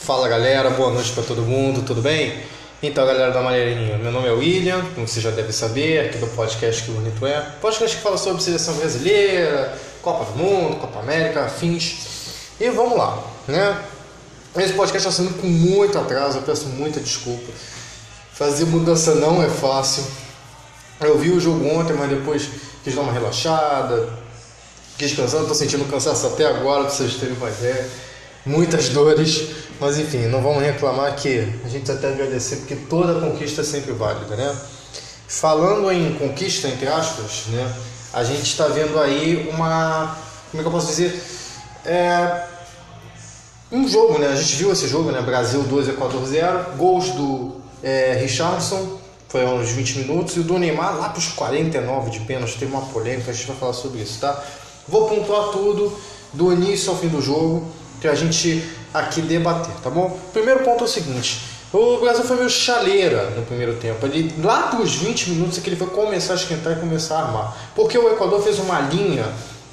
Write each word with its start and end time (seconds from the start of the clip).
Fala 0.00 0.28
galera, 0.28 0.70
boa 0.70 0.92
noite 0.92 1.10
para 1.12 1.24
todo 1.24 1.42
mundo, 1.42 1.82
tudo 1.82 2.00
bem? 2.02 2.40
Então, 2.82 3.04
galera 3.04 3.32
da 3.32 3.40
Maneirinha, 3.40 3.96
meu 3.96 4.12
nome 4.12 4.28
é 4.28 4.30
William, 4.30 4.84
como 4.94 5.08
você 5.08 5.20
já 5.20 5.30
deve 5.30 5.52
saber, 5.52 6.06
aqui 6.06 6.18
do 6.18 6.26
podcast 6.28 6.84
Que 6.84 6.90
Bonito 6.92 7.26
É. 7.26 7.40
Podcast 7.60 7.96
que 7.96 8.02
fala 8.02 8.16
sobre 8.18 8.42
seleção 8.42 8.74
brasileira, 8.74 9.76
Copa 10.02 10.26
do 10.26 10.38
Mundo, 10.38 10.76
Copa 10.76 11.00
América, 11.00 11.46
afins. 11.46 11.96
E 12.60 12.68
vamos 12.68 12.96
lá, 12.96 13.20
né? 13.48 13.82
Esse 14.56 14.74
podcast 14.74 15.08
está 15.08 15.22
sendo 15.22 15.34
com 15.40 15.46
muito 15.46 15.98
atraso, 15.98 16.38
eu 16.38 16.42
peço 16.42 16.66
muita 16.66 17.00
desculpa. 17.00 17.50
Fazer 18.32 18.66
mudança 18.66 19.14
não 19.14 19.42
é 19.42 19.48
fácil. 19.48 20.04
Eu 21.00 21.18
vi 21.18 21.30
o 21.30 21.40
jogo 21.40 21.66
ontem, 21.68 21.94
mas 21.94 22.10
depois 22.10 22.48
quis 22.84 22.94
dar 22.94 23.00
uma 23.00 23.12
relaxada, 23.12 24.10
quis 24.98 25.08
descansar, 25.08 25.40
estou 25.40 25.56
sentindo 25.56 25.84
cansaço 25.90 26.26
até 26.26 26.46
agora, 26.46 26.84
para 26.84 26.92
vocês 26.92 27.14
terem 27.14 27.34
uma 27.34 27.48
ideia. 27.48 27.88
Muitas 28.44 28.90
dores, 28.90 29.65
mas 29.80 29.98
enfim, 29.98 30.26
não 30.26 30.42
vamos 30.42 30.62
reclamar 30.62 31.14
que 31.16 31.52
a 31.64 31.68
gente 31.68 31.90
até 31.90 32.08
agradecer, 32.08 32.56
porque 32.56 32.76
toda 32.76 33.20
conquista 33.20 33.60
é 33.60 33.64
sempre 33.64 33.92
válida, 33.92 34.36
né? 34.36 34.56
Falando 35.28 35.90
em 35.90 36.14
conquista, 36.14 36.68
entre 36.68 36.88
aspas, 36.88 37.44
né? 37.48 37.74
A 38.12 38.24
gente 38.24 38.44
está 38.44 38.68
vendo 38.68 38.98
aí 38.98 39.48
uma. 39.52 40.16
Como 40.50 40.60
é 40.60 40.62
que 40.62 40.68
eu 40.68 40.72
posso 40.72 40.86
dizer? 40.86 41.22
É, 41.84 42.44
um 43.70 43.86
jogo, 43.88 44.18
né? 44.18 44.28
A 44.28 44.36
gente 44.36 44.54
viu 44.56 44.72
esse 44.72 44.86
jogo, 44.86 45.10
né? 45.10 45.20
Brasil 45.20 45.62
2 45.62 45.88
Equador 45.88 46.24
0, 46.24 46.76
gols 46.76 47.10
do 47.10 47.56
é, 47.82 48.14
Richardson, 48.20 48.98
foi 49.28 49.44
uns 49.44 49.70
20 49.70 49.98
minutos, 49.98 50.36
e 50.36 50.40
o 50.40 50.44
do 50.44 50.58
Neymar 50.58 50.96
lá 50.96 51.08
para 51.08 51.18
os 51.18 51.28
49 51.28 52.10
de 52.10 52.20
pênalti, 52.20 52.56
teve 52.58 52.72
uma 52.72 52.82
polêmica, 52.86 53.30
a 53.30 53.34
gente 53.34 53.46
vai 53.46 53.56
falar 53.56 53.72
sobre 53.72 54.00
isso, 54.00 54.20
tá? 54.20 54.42
Vou 54.88 55.08
pontuar 55.08 55.50
tudo 55.50 55.92
do 56.32 56.52
início 56.52 56.90
ao 56.90 56.96
fim 56.96 57.08
do 57.08 57.20
jogo, 57.20 57.66
que 58.00 58.06
a 58.06 58.14
gente 58.14 58.62
aqui 58.92 59.20
debater, 59.20 59.74
tá 59.82 59.90
bom? 59.90 60.18
Primeiro 60.32 60.60
ponto 60.60 60.82
é 60.82 60.86
o 60.86 60.88
seguinte, 60.88 61.40
o 61.72 61.98
Brasil 61.98 62.24
foi 62.24 62.36
meio 62.36 62.48
chaleira 62.48 63.30
no 63.30 63.42
primeiro 63.42 63.74
tempo. 63.74 64.06
Ele, 64.06 64.34
lá 64.42 64.68
para 64.68 64.80
os 64.80 64.94
20 64.94 65.30
minutos 65.30 65.58
é 65.58 65.60
que 65.60 65.68
ele 65.68 65.76
foi 65.76 65.88
começar 65.88 66.32
a 66.32 66.36
esquentar 66.36 66.72
e 66.72 66.76
começar 66.76 67.18
a 67.18 67.22
armar. 67.26 67.56
Porque 67.74 67.98
o 67.98 68.08
Equador 68.10 68.40
fez 68.40 68.58
uma 68.58 68.80
linha, 68.80 69.26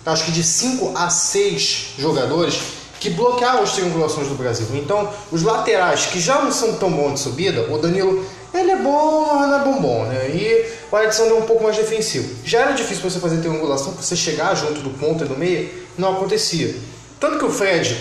acho 0.06 0.26
que 0.26 0.32
de 0.32 0.44
5 0.44 0.98
a 0.98 1.10
6 1.10 1.94
jogadores, 1.98 2.60
que 3.00 3.10
bloqueavam 3.10 3.64
as 3.64 3.74
triangulações 3.74 4.28
do 4.28 4.36
Brasil. 4.36 4.66
Então, 4.74 5.10
os 5.32 5.44
laterais, 5.44 6.06
que 6.06 6.20
já 6.20 6.42
não 6.42 6.52
são 6.52 6.76
tão 6.76 6.92
bons 6.92 7.16
de 7.16 7.20
subida, 7.20 7.70
o 7.70 7.78
Danilo, 7.78 8.26
ele 8.54 8.72
é 8.72 8.78
bom, 8.78 9.36
mas 9.36 9.50
não 9.50 9.60
é 9.60 9.64
bom 9.64 9.82
bom, 9.82 10.06
né? 10.06 10.30
E 10.30 10.66
o 10.92 10.96
Alexandre 10.96 11.34
é 11.34 11.36
um 11.36 11.42
pouco 11.42 11.64
mais 11.64 11.76
defensivo. 11.76 12.34
Já 12.46 12.62
era 12.62 12.72
difícil 12.72 13.10
você 13.10 13.20
fazer 13.20 13.38
triangulação, 13.38 13.94
você 13.94 14.16
chegar 14.16 14.56
junto 14.56 14.80
do 14.82 14.90
ponto 14.92 15.24
e 15.24 15.28
do 15.28 15.38
meio, 15.38 15.70
não 15.98 16.14
acontecia. 16.14 16.76
Tanto 17.20 17.40
que 17.40 17.46
o 17.46 17.50
Fred 17.50 17.98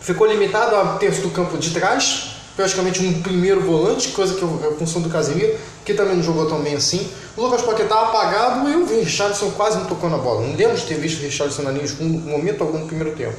ficou 0.00 0.26
limitado 0.26 0.76
a 0.76 0.96
terço 0.96 1.22
do 1.22 1.30
campo 1.30 1.58
de 1.58 1.70
trás, 1.70 2.36
praticamente 2.56 3.04
um 3.04 3.22
primeiro 3.22 3.60
volante, 3.60 4.08
coisa 4.08 4.34
que 4.34 4.42
é 4.42 4.68
a 4.68 4.72
função 4.72 5.00
do 5.00 5.08
Casemiro, 5.08 5.56
que 5.84 5.94
também 5.94 6.16
não 6.16 6.22
jogou 6.22 6.46
tão 6.46 6.60
bem 6.60 6.74
assim. 6.74 7.10
O 7.36 7.42
Lucas 7.42 7.62
Paquetá 7.62 8.02
apagado 8.02 8.68
e 8.68 8.76
o 8.76 8.86
Richardson 8.86 9.50
quase 9.52 9.78
não 9.78 9.86
tocando 9.86 10.16
a 10.16 10.18
bola. 10.18 10.46
Não 10.46 10.54
lembro 10.54 10.76
de 10.76 10.84
ter 10.84 10.94
visto 10.94 11.20
o 11.20 11.22
Richardson 11.22 11.62
na 11.62 11.70
linha 11.70 11.86
no 12.00 12.08
momento 12.20 12.62
algum 12.62 12.78
no 12.78 12.86
primeiro 12.86 13.16
tempo 13.16 13.36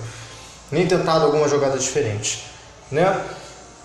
nem 0.72 0.88
tentado 0.88 1.26
alguma 1.26 1.48
jogada 1.48 1.78
diferente, 1.78 2.46
né? 2.90 3.22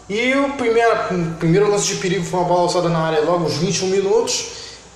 E 0.08 0.34
o 0.34 0.50
primeiro, 0.50 0.92
o 1.10 1.34
primeiro 1.34 1.69
lance 1.69 1.88
de 1.88 1.97
perigo 1.97 2.24
foi 2.24 2.38
uma 2.38 2.48
bola 2.48 2.60
alçada 2.60 2.88
na 2.88 3.00
área 3.00 3.20
logo 3.22 3.44
aos 3.44 3.56
21 3.56 3.88
minutos. 3.88 4.47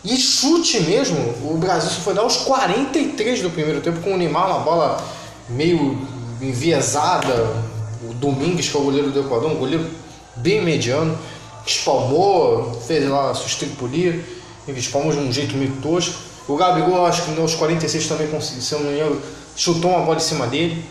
E 0.05 0.17
chute 0.17 0.81
mesmo, 0.81 1.19
o 1.43 1.59
Brasil 1.59 1.91
só 1.91 2.01
foi 2.01 2.15
dar 2.15 2.23
aos 2.23 2.37
43 2.39 3.43
do 3.43 3.51
primeiro 3.51 3.81
tempo 3.81 4.01
com 4.01 4.15
o 4.15 4.17
Neymar, 4.17 4.49
uma 4.49 4.61
bola 4.61 5.05
meio 5.49 5.99
enviesada. 6.41 7.70
O 8.03 8.15
Domingues, 8.15 8.69
que 8.69 8.77
é 8.77 8.81
o 8.81 8.83
goleiro 8.83 9.11
do 9.11 9.21
Equador, 9.21 9.51
um 9.51 9.57
goleiro 9.57 9.87
bem 10.37 10.63
mediano, 10.65 11.17
espalmou, 11.67 12.81
fez 12.87 13.09
lá 13.09 13.35
sua 13.35 13.47
estripulia, 13.47 14.25
espalmou 14.69 15.13
de 15.13 15.19
um 15.19 15.33
jeito 15.33 15.57
meio 15.57 15.73
tosco. 15.83 16.15
O 16.49 16.57
Gabigol, 16.57 17.07
acho 17.07 17.25
que 17.25 17.31
nos 17.33 17.55
46 17.55 18.07
também 18.09 18.29
conseguiu, 18.29 18.63
se 18.63 18.73
eu 18.73 18.81
não 18.81 18.91
me 18.91 18.97
engano, 18.97 19.21
chutou 19.57 19.91
uma 19.91 20.01
bola 20.01 20.17
em 20.17 20.21
cima 20.21 20.47
dele. 20.47 20.85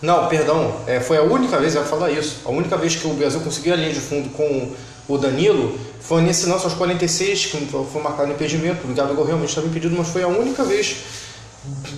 Não, 0.00 0.28
perdão, 0.28 0.74
é, 0.86 1.00
foi 1.00 1.16
a 1.18 1.22
única 1.22 1.58
vez, 1.58 1.74
eu 1.74 1.82
ia 1.82 1.86
falar 1.86 2.10
isso, 2.10 2.36
a 2.44 2.50
única 2.50 2.76
vez 2.76 2.94
que 2.94 3.06
o 3.06 3.14
Brasil 3.14 3.40
conseguiu 3.40 3.74
a 3.74 3.76
linha 3.76 3.92
de 3.92 4.00
fundo 4.00 4.30
com 4.30 4.72
o 5.08 5.18
Danilo 5.18 5.76
foi 6.00 6.22
nesse 6.22 6.46
lance 6.46 6.64
aos 6.64 6.74
46, 6.74 7.46
que 7.46 7.66
foi 7.66 8.02
marcado 8.02 8.28
no 8.28 8.34
impedimento, 8.34 8.86
o 8.86 8.94
Gabigol 8.94 9.24
realmente 9.24 9.48
estava 9.48 9.66
impedido, 9.66 9.94
mas 9.96 10.08
foi 10.08 10.22
a 10.22 10.28
única 10.28 10.62
vez, 10.64 10.96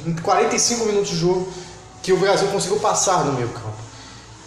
em 0.06 0.14
45 0.14 0.86
minutos 0.86 1.10
de 1.10 1.16
jogo, 1.16 1.52
que 2.02 2.12
o 2.12 2.16
Brasil 2.16 2.48
conseguiu 2.48 2.78
passar 2.80 3.24
no 3.24 3.34
meio 3.34 3.48
campo. 3.48 3.89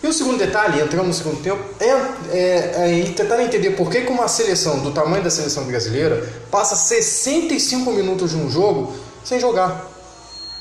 E 0.04 0.08
o 0.08 0.12
segundo 0.12 0.38
detalhe, 0.38 0.82
entrando 0.82 1.08
no 1.08 1.14
segundo 1.14 1.42
tempo, 1.42 1.64
é, 1.80 1.88
é, 2.30 3.02
é 3.02 3.14
tentar 3.16 3.42
entender 3.42 3.70
por 3.72 3.90
que, 3.90 4.02
que 4.02 4.12
uma 4.12 4.28
seleção 4.28 4.80
do 4.80 4.92
tamanho 4.92 5.24
da 5.24 5.30
seleção 5.30 5.64
brasileira 5.64 6.30
passa 6.52 6.76
65 6.76 7.90
minutos 7.90 8.32
de 8.32 8.36
um 8.36 8.52
jogo 8.52 8.94
sem 9.24 9.40
jogar. 9.40 9.90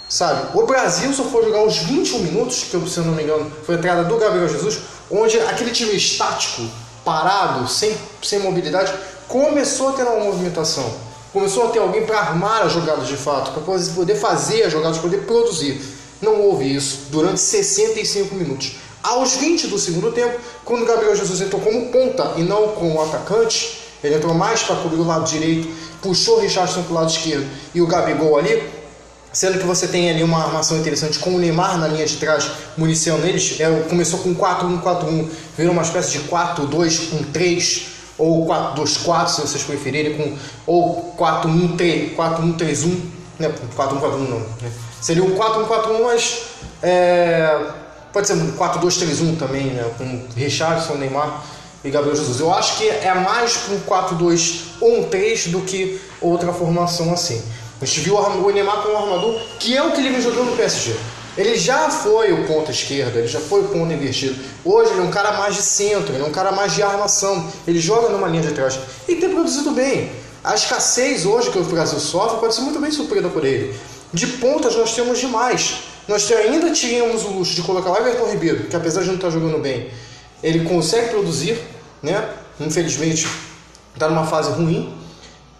Sabe? 0.09 0.57
O 0.57 0.65
Brasil 0.65 1.13
só 1.13 1.25
foi 1.25 1.43
jogar 1.43 1.65
os 1.65 1.79
21 1.79 2.19
minutos, 2.21 2.67
que 2.71 2.89
se 2.89 2.99
eu 2.99 3.05
não 3.05 3.15
me 3.15 3.25
engano 3.25 3.51
foi 3.67 3.75
a 3.75 3.79
entrada 3.79 4.05
do 4.05 4.17
Gabriel 4.17 4.49
Jesus, 4.49 4.79
onde 5.11 5.41
aquele 5.41 5.73
time 5.73 5.97
estático, 5.97 6.63
parado, 7.05 7.67
sem, 7.67 7.97
sem 8.23 8.39
mobilidade, 8.39 8.95
começou 9.27 9.89
a 9.89 9.93
ter 9.93 10.05
uma 10.05 10.21
movimentação. 10.25 10.89
Começou 11.33 11.67
a 11.67 11.71
ter 11.71 11.81
alguém 11.81 12.07
para 12.07 12.21
armar 12.21 12.63
as 12.63 12.73
jogadas 12.73 13.09
de 13.09 13.17
fato, 13.17 13.51
para 13.51 13.63
poder 13.63 14.15
fazer 14.15 14.63
as 14.63 14.73
jogadas, 14.73 14.99
poder 14.99 15.23
produzir. 15.27 15.83
Não 16.21 16.41
houve 16.43 16.73
isso 16.73 17.07
durante 17.11 17.41
65 17.41 18.37
minutos. 18.37 18.77
Aos 19.03 19.37
20 19.37 19.67
do 19.67 19.79
segundo 19.79 20.13
tempo, 20.13 20.39
quando 20.65 20.87
Gabriel 20.87 21.17
Jesus 21.17 21.41
entrou 21.41 21.61
como 21.61 21.87
ponta 21.87 22.35
e 22.37 22.43
não 22.43 22.69
como 22.69 23.03
atacante, 23.03 23.81
ele 24.03 24.15
entrou 24.17 24.35
mais 24.35 24.63
para 24.63 24.77
cobrir 24.77 25.01
o 25.01 25.07
lado 25.07 25.29
direito, 25.29 25.69
puxou 26.01 26.39
o 26.39 26.41
Richardson 26.41 26.83
para 26.83 26.93
o 26.93 26.95
lado 26.95 27.11
esquerdo 27.11 27.47
e 27.75 27.81
o 27.81 27.87
Gabigol 27.87 28.39
ali, 28.39 28.62
Sendo 29.33 29.59
que 29.59 29.65
você 29.65 29.89
tem 29.89 30.11
ali 30.11 30.23
uma 30.23 30.45
armação 30.45 30.77
interessante 30.77 31.19
com 31.19 31.35
o 31.35 31.39
Neymar 31.39 31.79
na 31.79 31.89
linha 31.89 32.05
de 32.05 32.19
trás, 32.19 32.51
municiando 32.77 33.27
eles. 33.27 33.59
É, 33.59 33.67
começou 33.89 34.19
com 34.21 34.35
4-1-4-1, 34.35 35.27
virou 35.57 35.73
uma 35.73 35.81
espécie 35.81 36.19
de 36.19 36.29
4-2-1-3 36.29 37.85
ou 38.19 38.47
4-2-4, 38.47 39.29
se 39.29 39.41
vocês 39.41 39.62
preferirem, 39.62 40.19
com, 40.19 40.37
ou 40.67 41.15
4-1-3-1, 41.19 43.01
né? 43.39 43.51
4-1-4-1 43.75 44.29
não. 44.29 44.39
Né? 44.39 44.71
Seria 45.01 45.25
um 45.25 45.35
4-1-4-1, 45.35 46.03
mas 46.03 46.43
é, 46.83 47.59
pode 48.12 48.27
ser 48.27 48.34
um 48.34 48.53
4-2-3-1 48.53 49.39
também, 49.39 49.67
né? 49.67 49.91
com 49.97 50.27
Richardson, 50.37 50.95
Neymar 50.95 51.45
e 51.84 51.91
Gabriel 51.91 52.15
Jesus. 52.17 52.41
Eu 52.41 52.53
acho 52.53 52.78
que 52.78 52.89
é 52.89 53.15
mais 53.15 53.56
para 53.56 53.75
um 53.75 53.81
4-2-1-3 53.81 55.50
do 55.50 55.61
que 55.62 56.00
outra 56.21 56.53
formação 56.53 57.12
assim. 57.12 57.43
A 57.81 57.84
gente 57.84 58.00
viu 58.00 58.17
o 58.17 58.50
Neymar 58.50 58.83
como 58.83 58.95
um 58.95 58.99
armador, 58.99 59.41
que 59.59 59.77
é 59.77 59.83
o 59.83 59.91
que 59.93 60.00
ele 60.00 60.11
vem 60.11 60.21
jogando 60.21 60.50
no 60.50 60.56
PSG. 60.56 60.95
Ele 61.37 61.56
já 61.56 61.89
foi 61.89 62.31
o 62.33 62.47
ponta 62.47 62.71
esquerda, 62.71 63.19
ele 63.19 63.27
já 63.27 63.41
foi 63.41 63.61
o 63.61 63.65
ponta 63.65 63.93
invertido. 63.93 64.37
Hoje 64.65 64.91
ele 64.91 65.00
é 65.00 65.03
um 65.03 65.11
cara 65.11 65.33
mais 65.33 65.56
de 65.56 65.62
centro, 65.62 66.15
ele 66.15 66.23
é 66.23 66.27
um 66.27 66.31
cara 66.31 66.53
mais 66.53 66.75
de 66.75 66.83
armação. 66.83 67.50
Ele 67.67 67.81
joga 67.81 68.11
numa 68.11 68.29
linha 68.29 68.43
de 68.43 68.53
trás 68.53 68.79
e 69.09 69.17
tem 69.17 69.31
produzido 69.31 69.71
bem. 69.71 70.12
A 70.44 70.55
escassez 70.55 71.25
hoje 71.25 71.50
que 71.50 71.59
o 71.59 71.65
Brasil 71.65 71.99
sofre 71.99 72.39
pode 72.39 72.55
ser 72.55 72.61
muito 72.61 72.79
bem 72.79 72.91
suprida 72.91 73.29
por 73.29 73.44
ele. 73.44 73.75
De 74.12 74.27
pontas 74.27 74.77
nós 74.77 74.94
temos 74.94 75.19
demais. 75.19 75.92
Nós 76.09 76.31
ainda 76.33 76.71
tínhamos 76.73 77.25
o 77.25 77.29
luxo 77.29 77.55
de 77.55 77.63
colocar 77.63 77.91
o 77.91 77.97
Everton 77.97 78.31
Ribeiro, 78.31 78.65
que 78.65 78.75
apesar 78.75 79.03
de 79.03 79.09
não 79.09 79.15
estar 79.17 79.31
jogando 79.31 79.59
bem, 79.59 79.91
ele 80.43 80.65
consegue 80.69 81.11
produzir, 81.11 81.61
né? 82.03 82.29
Infelizmente 82.59 83.27
está 83.95 84.09
numa 84.09 84.27
fase 84.27 84.51
ruim, 84.51 84.93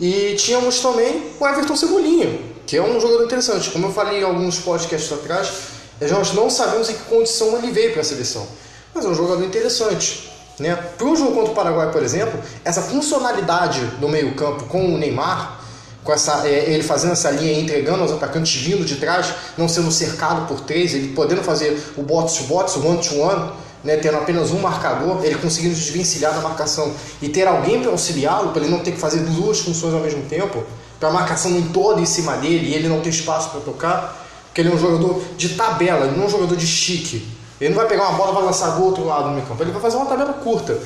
e 0.01 0.35
tínhamos 0.37 0.81
também 0.81 1.31
o 1.39 1.47
Everton 1.47 1.77
Cebolinha, 1.77 2.41
que 2.67 2.77
é 2.77 2.83
um 2.83 3.01
jogador 3.01 3.25
interessante. 3.25 3.71
Como 3.71 3.87
eu 3.87 3.93
falei 3.93 4.21
em 4.21 4.25
alguns 4.25 4.59
podcasts 4.59 5.13
atrás, 5.13 5.53
nós 6.01 6.33
não 6.33 6.51
sabemos 6.51 6.91
em 6.91 6.95
que 6.95 7.05
condição 7.05 7.57
ele 7.59 7.71
veio 7.71 7.93
para 7.93 8.01
a 8.01 8.05
seleção. 8.05 8.47
Mas 8.93 9.05
é 9.05 9.09
um 9.09 9.15
jogador 9.15 9.45
interessante. 9.45 10.29
Né? 10.59 10.75
Para 10.75 11.07
o 11.07 11.17
jogo 11.17 11.33
contra 11.33 11.53
o 11.53 11.55
Paraguai, 11.55 11.91
por 11.93 12.03
exemplo, 12.03 12.39
essa 12.65 12.83
funcionalidade 12.83 13.81
do 14.01 14.09
meio-campo 14.09 14.65
com 14.65 14.95
o 14.95 14.99
Neymar, 14.99 15.61
com 16.05 16.13
essa, 16.13 16.47
é, 16.47 16.71
ele 16.71 16.83
fazendo 16.83 17.13
essa 17.13 17.31
linha, 17.31 17.61
entregando 17.61 18.03
aos 18.03 18.13
atacantes 18.13 18.55
vindo 18.61 18.85
de 18.85 18.97
trás, 18.97 19.35
não 19.57 19.69
sendo 19.69 19.91
cercado 19.91 20.47
por 20.47 20.61
três, 20.61 20.95
ele 20.95 21.09
podendo 21.09 21.43
fazer 21.43 21.93
o 21.97 22.03
box-to-box, 22.03 22.77
o 22.77 22.87
one-to-one, 22.87 23.53
né, 23.85 23.97
tendo 23.97 24.17
apenas 24.17 24.51
um 24.51 24.59
marcador, 24.59 25.25
ele 25.25 25.37
conseguindo 25.37 25.75
desvencilhar 25.75 26.35
da 26.35 26.41
marcação 26.41 26.93
e 27.21 27.29
ter 27.29 27.47
alguém 27.47 27.81
para 27.81 27.91
auxiliá-lo, 27.91 28.51
para 28.51 28.63
ele 28.63 28.71
não 28.71 28.81
ter 28.81 28.93
que 28.93 28.99
fazer 28.99 29.21
duas 29.21 29.61
funções 29.61 29.95
ao 29.95 30.01
mesmo 30.01 30.23
tempo, 30.25 30.65
para 30.99 31.09
a 31.09 31.13
marcação 31.13 31.51
não 31.51 31.63
toda 31.69 32.01
em 32.01 32.07
cima 32.07 32.37
dele 32.37 32.69
e 32.69 32.75
ele 32.75 32.89
não 32.89 33.01
ter 33.01 33.11
espaço 33.11 33.51
para 33.51 33.61
tocar, 33.61 34.27
porque 34.47 34.61
ele 34.61 34.71
é 34.71 34.75
um 34.75 34.79
jogador 34.79 35.23
de 35.37 35.51
tabela, 35.51 36.07
ele 36.07 36.17
não 36.17 36.25
é 36.25 36.27
um 36.27 36.31
jogador 36.31 36.57
de 36.57 36.67
chique. 36.67 37.27
Ele 37.61 37.71
não 37.71 37.77
vai 37.77 37.87
pegar 37.87 38.09
uma 38.09 38.19
bola 38.19 38.33
vai 38.33 38.43
lançar 38.43 38.71
do 38.71 38.85
outro 38.85 39.05
lado 39.05 39.29
do 39.29 39.31
meio 39.31 39.47
campo, 39.47 39.63
ele 39.63 39.71
vai 39.71 39.81
fazer 39.81 39.97
uma 39.97 40.07
tabela 40.07 40.33
curta. 40.33 40.79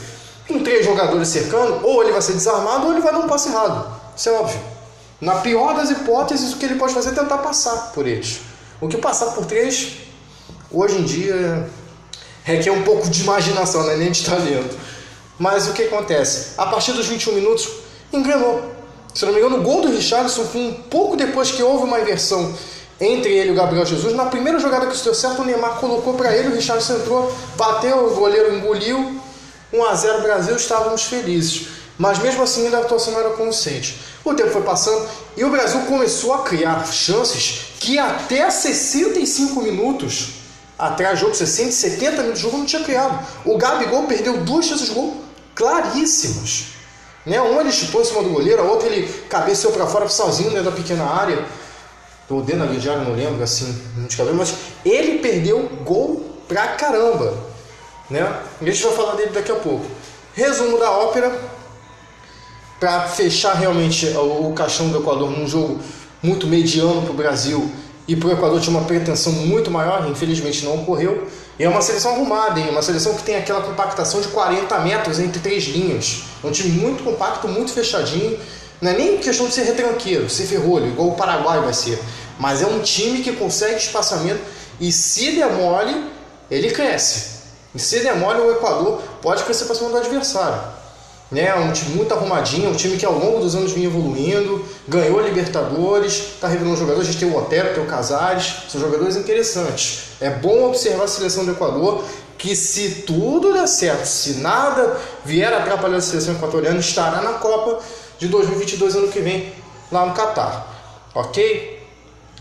Com 0.47 0.63
três 0.63 0.85
jogadores 0.85 1.29
cercando, 1.29 1.81
ou 1.85 2.03
ele 2.03 2.13
vai 2.13 2.23
ser 2.23 2.35
desarmado 2.35 2.87
ou 2.87 2.93
ele 2.93 3.01
vai 3.01 3.13
dar 3.13 3.19
um 3.19 3.27
passe 3.27 3.49
errado. 3.49 3.91
Isso 4.15 4.29
é 4.29 4.33
óbvio. 4.33 4.76
Na 5.21 5.37
pior 5.37 5.75
das 5.75 5.91
hipóteses, 5.91 6.53
o 6.53 6.57
que 6.57 6.67
ele 6.67 6.75
pode 6.75 6.93
fazer 6.93 7.11
é 7.11 7.13
tentar 7.13 7.39
passar 7.39 7.93
por 7.95 8.07
eles. 8.07 8.41
O 8.81 8.89
que 8.89 8.99
passar 8.99 9.27
por 9.33 9.47
três, 9.47 9.93
hoje 10.71 10.99
em 10.99 11.05
dia, 11.05 11.69
requer 12.45 12.71
um 12.71 12.83
pouco 12.83 13.09
de 13.09 13.23
imaginação, 13.23 13.83
não 13.85 13.91
é 13.91 13.97
nem 13.97 14.11
de 14.11 14.25
talento. 14.25 14.77
Mas 15.39 15.69
o 15.69 15.73
que 15.73 15.85
acontece? 15.85 16.51
A 16.59 16.67
partir 16.67 16.93
dos 16.93 17.07
21 17.07 17.33
minutos, 17.33 17.69
engrenou. 18.13 18.77
Se 19.15 19.25
não 19.25 19.33
me 19.33 19.39
engano, 19.39 19.59
o 19.59 19.63
gol 19.63 19.81
do 19.81 19.89
Richardson 19.89 20.45
foi 20.45 20.61
um 20.61 20.73
pouco 20.75 21.17
depois 21.17 21.51
que 21.51 21.63
houve 21.63 21.85
uma 21.85 21.99
inversão 21.99 22.55
entre 23.01 23.33
ele 23.33 23.49
e 23.49 23.53
o 23.53 23.55
Gabriel 23.55 23.87
Jesus. 23.87 24.15
Na 24.15 24.27
primeira 24.27 24.59
jogada 24.59 24.87
que 24.87 24.95
isso 24.95 25.05
deu 25.05 25.15
certo, 25.15 25.41
o 25.41 25.45
Neymar 25.45 25.79
colocou 25.81 26.15
para 26.15 26.37
ele, 26.37 26.49
o 26.49 26.55
Richardson 26.55 26.97
entrou, 26.97 27.33
bateu, 27.57 28.07
o 28.07 28.15
goleiro 28.15 28.55
engoliu. 28.55 29.19
1 29.73 29.85
a 29.85 29.95
0 29.95 30.23
Brasil, 30.23 30.57
estávamos 30.57 31.05
felizes. 31.05 31.69
Mas 31.99 32.19
mesmo 32.19 32.43
assim 32.43 32.73
a 32.73 32.79
atuação 32.79 33.13
não 33.13 33.21
era 33.21 33.31
consciente. 33.31 33.99
O 34.25 34.35
tempo 34.35 34.51
foi 34.51 34.63
passando 34.63 35.09
e 35.37 35.45
o 35.45 35.51
Brasil 35.51 35.81
começou 35.83 36.35
a 36.35 36.43
criar 36.43 36.87
chances 36.87 37.73
que 37.79 37.99
até 37.99 38.51
65 38.51 39.63
minutos 39.63 40.37
atrás 40.79 41.19
jogo, 41.19 41.35
60, 41.35 41.73
70 41.73 42.11
minutos 42.19 42.35
de 42.35 42.43
jogo 42.43 42.59
não 42.59 42.67
tinha 42.67 42.85
criado. 42.85 43.27
O 43.45 43.57
Gabigol 43.57 44.05
perdeu 44.05 44.39
duas 44.39 44.67
chances 44.67 44.89
de 44.89 44.95
gol 44.95 45.17
claríssimas. 45.55 46.67
Né? 47.25 47.41
Uma 47.41 47.63
ele 47.63 47.73
chutou 47.73 48.03
em 48.03 48.05
cima 48.05 48.23
do 48.23 48.29
goleiro, 48.29 48.63
a 48.63 48.65
outra 48.65 48.89
ele 48.89 49.09
cabeceou 49.29 49.73
para 49.73 49.87
fora 49.87 50.09
sozinho 50.09 50.51
dentro 50.51 50.71
da 50.71 50.73
pequena 50.73 51.05
área. 51.05 51.45
Ou 52.29 52.43
dentro 52.43 52.63
da 52.63 52.67
grande 52.67 52.91
área, 52.91 53.03
não 53.03 53.15
lembro 53.15 53.43
assim, 53.43 53.83
não 53.97 54.07
de 54.07 54.17
mas 54.35 54.55
ele 54.85 55.19
perdeu 55.19 55.69
gol 55.85 56.25
pra 56.47 56.69
caramba. 56.69 57.35
Né? 58.11 58.23
A 58.61 58.65
gente 58.65 58.83
vai 58.83 58.93
falar 58.93 59.15
dele 59.15 59.31
daqui 59.31 59.51
a 59.51 59.57
pouco. 59.57 59.87
Resumo 60.35 60.79
da 60.79 60.91
ópera, 60.91 61.33
para 62.79 63.03
fechar 63.03 63.55
realmente 63.55 64.07
o 64.07 64.53
caixão 64.53 64.89
do 64.89 64.99
Equador 64.99 65.31
num 65.31 65.47
jogo 65.47 65.81
muito 66.23 66.47
mediano 66.47 67.03
para 67.03 67.11
o 67.11 67.15
Brasil 67.15 67.71
e 68.09 68.15
para 68.15 68.29
o 68.29 68.33
Equador 68.33 68.61
tinha 68.61 68.77
uma 68.77 68.87
pretensão 68.87 69.33
muito 69.33 69.71
maior, 69.71 70.09
infelizmente 70.09 70.65
não 70.65 70.77
ocorreu. 70.77 71.27
E 71.59 71.65
é 71.65 71.69
uma 71.69 71.81
seleção 71.81 72.13
arrumada, 72.13 72.61
hein? 72.61 72.69
uma 72.71 72.83
seleção 72.83 73.15
que 73.15 73.23
tem 73.23 73.37
aquela 73.37 73.63
compactação 73.63 74.21
de 74.21 74.29
40 74.29 74.79
metros 74.81 75.19
entre 75.19 75.41
três 75.41 75.65
linhas. 75.65 76.23
É 76.45 76.47
um 76.47 76.53
time 76.53 76.71
muito 76.71 77.03
compacto, 77.03 77.49
muito 77.49 77.73
fechadinho. 77.73 78.39
Não 78.81 78.91
é 78.91 78.95
nem 78.97 79.19
questão 79.19 79.47
de 79.47 79.55
ser 79.55 79.63
retranqueiro, 79.63 80.29
ser 80.29 80.45
ferrolho, 80.45 80.89
igual 80.89 81.09
o 81.09 81.15
Paraguai 81.15 81.61
vai 81.61 81.73
ser. 81.73 81.99
Mas 82.39 82.63
é 82.63 82.67
um 82.67 82.81
time 82.81 83.23
que 83.23 83.33
consegue 83.33 83.77
espaçamento 83.77 84.41
e 84.79 84.93
se 84.93 85.33
demole, 85.33 86.05
ele 86.51 86.71
cresce. 86.71 87.37
E 87.75 87.79
se 87.79 88.01
demole, 88.01 88.41
o 88.41 88.53
Equador 88.53 89.03
pode 89.23 89.43
crescer 89.45 89.65
para 89.65 89.75
cima 89.75 89.89
do 89.89 89.97
adversário. 89.97 90.76
Né? 91.31 91.53
Um 91.57 91.73
time 91.73 91.97
muito 91.97 92.15
arrumadinho, 92.15 92.71
um 92.71 92.75
time 92.75 92.97
que 92.97 93.05
ao 93.05 93.19
longo 93.19 93.41
dos 93.41 93.55
anos 93.57 93.73
vinha 93.73 93.87
evoluindo, 93.87 94.65
ganhou 94.87 95.21
Libertadores, 95.21 96.13
está 96.13 96.47
revelando 96.47 96.77
jogadores. 96.77 97.09
A 97.09 97.13
gente 97.13 97.21
tem 97.21 97.31
o 97.31 97.37
Otero, 97.37 97.75
tem 97.75 97.83
o 97.83 97.87
Casares, 97.87 98.55
são 98.69 98.81
jogadores 98.81 99.17
interessantes. 99.17 100.11
É 100.21 100.31
bom 100.31 100.67
observar 100.69 101.05
a 101.05 101.09
seleção 101.09 101.45
do 101.45 101.53
Equador, 101.53 102.05
que 102.39 102.55
se 102.55 103.03
tudo 103.03 103.53
der 103.53 103.67
certo, 103.67 104.05
se 104.05 104.35
nada 104.35 105.01
vier 105.25 105.53
atrapalhar 105.53 105.97
a 105.97 106.01
seleção 106.01 106.35
equatoriana, 106.35 106.79
estará 106.79 107.21
na 107.21 107.35
Copa 107.35 107.81
de 108.19 108.29
2022 108.29 108.95
ano 108.95 109.09
que 109.09 109.21
vem, 109.21 109.53
lá 109.91 110.07
no 110.07 110.15
Catar. 110.15 110.75
Ok? 111.15 111.77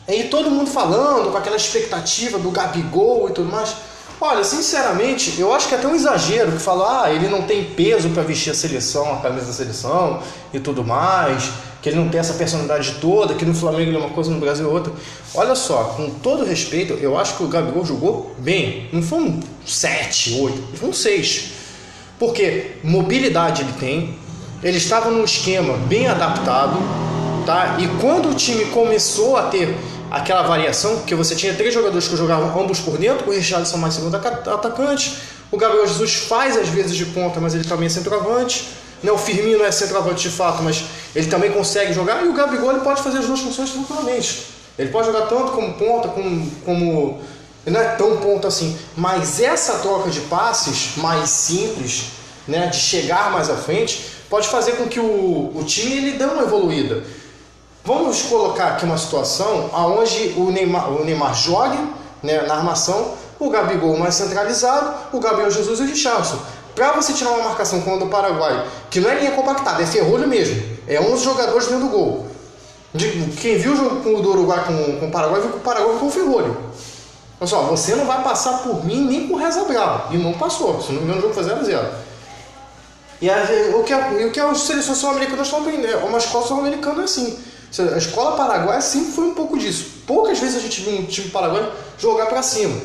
E 0.08 0.24
todo 0.26 0.52
mundo 0.52 0.70
falando 0.70 1.32
com 1.32 1.38
aquela 1.38 1.56
expectativa 1.56 2.38
do 2.38 2.52
Gabigol 2.52 3.28
e 3.30 3.32
tudo 3.32 3.52
mais. 3.52 3.76
Olha, 4.20 4.44
sinceramente, 4.44 5.40
eu 5.40 5.54
acho 5.54 5.68
que 5.68 5.76
é 5.76 5.78
até 5.78 5.88
um 5.88 5.96
exagero 5.96 6.52
que 6.54 6.60
fala, 6.60 7.04
ah, 7.04 7.12
ele 7.12 7.28
não 7.28 7.42
tem 7.42 7.66
peso 7.66 8.10
para 8.10 8.24
vestir 8.24 8.52
a 8.52 8.56
seleção, 8.56 9.14
a 9.14 9.18
camisa 9.18 9.48
da 9.48 9.54
seleção 9.54 10.22
e 10.54 10.60
tudo 10.60 10.86
mais, 10.86 11.52
que 11.82 11.90
ele 11.90 11.98
não 11.98 12.08
tem 12.08 12.20
essa 12.20 12.34
personalidade 12.34 12.96
toda, 13.02 13.34
que 13.34 13.44
no 13.44 13.54
Flamengo 13.54 13.90
ele 13.90 13.98
é 13.98 14.00
uma 14.00 14.10
coisa, 14.10 14.32
no 14.32 14.40
Brasil 14.40 14.70
é 14.70 14.74
outra. 14.74 14.94
Olha 15.34 15.54
só, 15.54 15.96
com 15.98 16.10
todo 16.10 16.46
respeito, 16.46 16.94
eu 16.94 17.18
acho 17.18 17.36
que 17.36 17.44
o 17.44 17.48
Gabigol 17.48 17.86
jogou 17.86 18.34
bem. 18.40 18.90
Não 18.94 19.04
foi 19.04 19.20
um 19.20 19.40
7, 19.66 20.40
8, 20.40 20.64
foi 20.76 20.90
um 20.90 20.94
6. 20.94 21.52
Porque 22.18 22.78
mobilidade 22.84 23.64
ele 23.64 23.74
tem, 23.74 24.18
ele 24.64 24.78
estava 24.78 25.12
num 25.12 25.26
esquema 25.26 25.78
bem 25.90 26.08
adaptado, 26.08 26.78
tá? 27.46 27.78
E 27.80 27.88
quando 28.00 28.30
o 28.30 28.34
time 28.34 28.66
começou 28.66 29.36
a 29.36 29.44
ter 29.44 29.76
aquela 30.16 30.44
variação, 30.44 31.02
que 31.02 31.14
você 31.14 31.36
tinha 31.36 31.54
três 31.54 31.74
jogadores 31.74 32.08
que 32.08 32.16
jogavam 32.16 32.58
ambos 32.58 32.80
por 32.80 32.98
dentro, 32.98 33.30
o 33.30 33.34
Richardson 33.34 33.76
mais 33.76 33.96
segundo 33.96 34.16
atacante, 34.16 35.14
o 35.52 35.58
Gabriel 35.58 35.86
Jesus 35.86 36.14
faz 36.14 36.56
às 36.56 36.70
vezes 36.70 36.96
de 36.96 37.08
ponta, 37.08 37.42
mas 37.42 37.54
ele 37.54 37.66
também 37.66 37.88
é 37.88 37.90
centroavante. 37.90 38.66
Né? 39.04 39.12
O 39.12 39.18
Firmino 39.18 39.62
é 39.66 39.72
centroavante 39.74 40.30
de 40.30 40.34
fato, 40.34 40.64
mas 40.64 40.86
ele 41.14 41.28
também 41.28 41.52
consegue 41.52 41.92
jogar. 41.92 42.24
E 42.24 42.30
o 42.30 42.34
Gabigol 42.34 42.72
ele 42.72 42.80
pode 42.80 43.04
fazer 43.04 43.18
as 43.18 43.26
duas 43.26 43.42
funções 43.42 43.72
tranquilamente. 43.72 44.48
Ele 44.80 44.90
pode 44.90 45.08
jogar 45.08 45.28
tanto 45.28 45.52
como 45.52 45.74
ponta, 45.74 46.08
como, 46.08 46.52
como 46.64 47.22
não 47.66 47.82
é 47.82 47.90
tão 47.96 48.16
ponta 48.18 48.48
assim. 48.48 48.78
Mas 48.96 49.42
essa 49.42 49.80
troca 49.80 50.10
de 50.10 50.22
passes 50.22 50.96
mais 50.96 51.30
simples, 51.30 52.06
né, 52.48 52.68
de 52.68 52.78
chegar 52.78 53.32
mais 53.34 53.50
à 53.50 53.58
frente, 53.58 54.02
pode 54.30 54.48
fazer 54.48 54.78
com 54.78 54.88
que 54.88 55.00
o, 55.00 55.52
o 55.54 55.64
time 55.66 55.98
ele 55.98 56.12
dê 56.18 56.24
uma 56.24 56.44
evoluída. 56.44 57.04
Vamos 57.86 58.24
colocar 58.24 58.70
aqui 58.70 58.84
uma 58.84 58.98
situação 58.98 59.70
onde 59.72 60.34
o 60.38 60.50
Neymar, 60.50 60.92
o 60.92 61.06
Neymar 61.06 61.36
jogue 61.36 61.78
né, 62.24 62.42
na 62.42 62.56
armação, 62.56 63.14
o 63.40 63.48
Gabigol 63.48 63.96
mais 63.96 64.16
centralizado, 64.16 64.92
o 65.14 65.20
Gabriel 65.20 65.52
Jesus 65.52 65.80
e 65.80 65.84
o 65.84 65.86
Richardson. 65.86 66.40
Para 66.74 66.94
você 66.94 67.14
tirar 67.14 67.30
uma 67.30 67.44
marcação 67.50 67.80
como 67.82 67.98
a 67.98 68.00
do 68.00 68.08
Paraguai, 68.08 68.66
que 68.90 69.00
não 69.00 69.08
é 69.08 69.20
linha 69.20 69.32
compactada, 69.34 69.84
é 69.84 69.86
ferrolho 69.86 70.28
mesmo, 70.28 70.64
é 70.88 71.00
11 71.00 71.24
jogadores 71.24 71.68
dentro 71.68 71.86
do 71.86 71.92
gol. 71.92 72.26
Quem 73.40 73.58
viu 73.60 73.74
o 73.74 73.76
jogo 73.76 74.22
do 74.22 74.30
Uruguai 74.32 74.64
com, 74.66 75.00
com 75.00 75.08
o 75.08 75.12
Paraguai, 75.12 75.42
viu 75.42 75.52
que 75.52 75.58
o 75.58 75.62
Paraguai 75.62 75.96
o 76.02 76.10
ferrolho. 76.10 76.58
Olha 77.40 77.48
só, 77.48 77.62
você 77.64 77.94
não 77.94 78.06
vai 78.06 78.24
passar 78.24 78.64
por 78.64 78.84
mim 78.84 79.06
nem 79.06 79.28
por 79.28 79.36
Reza 79.36 79.64
Brava. 79.66 80.12
E 80.12 80.18
não 80.18 80.34
passou, 80.34 80.82
se 80.82 80.92
não 80.92 81.02
me 81.02 81.08
engano 81.08 81.20
o 81.20 81.22
jogo 81.22 81.36
foi 81.36 81.44
0x0. 81.44 81.86
E 83.22 83.30
a, 83.30 83.36
o 83.76 83.84
que, 83.84 83.94
a, 83.94 83.98
o 84.28 84.32
que 84.32 84.40
as 84.40 84.62
seleções 84.62 84.98
sul-americanas 84.98 85.46
estão 85.46 85.60
aprendendo, 85.60 85.94
é 85.94 85.98
uma 85.98 86.18
escola 86.18 86.48
sul-americana 86.48 87.02
é 87.02 87.06
assim. 87.06 87.38
A 87.82 87.98
escola 87.98 88.36
paraguaia 88.36 88.82
sempre 88.82 89.12
foi 89.12 89.26
um 89.26 89.34
pouco 89.34 89.58
disso. 89.58 90.04
Poucas 90.08 90.40
vezes 90.40 90.58
a 90.58 90.60
gente 90.60 90.82
viu 90.82 91.00
um 91.00 91.06
time 91.06 91.30
paraguaio 91.30 91.72
jogar 91.98 92.28
para 92.28 92.42
cima. 92.42 92.80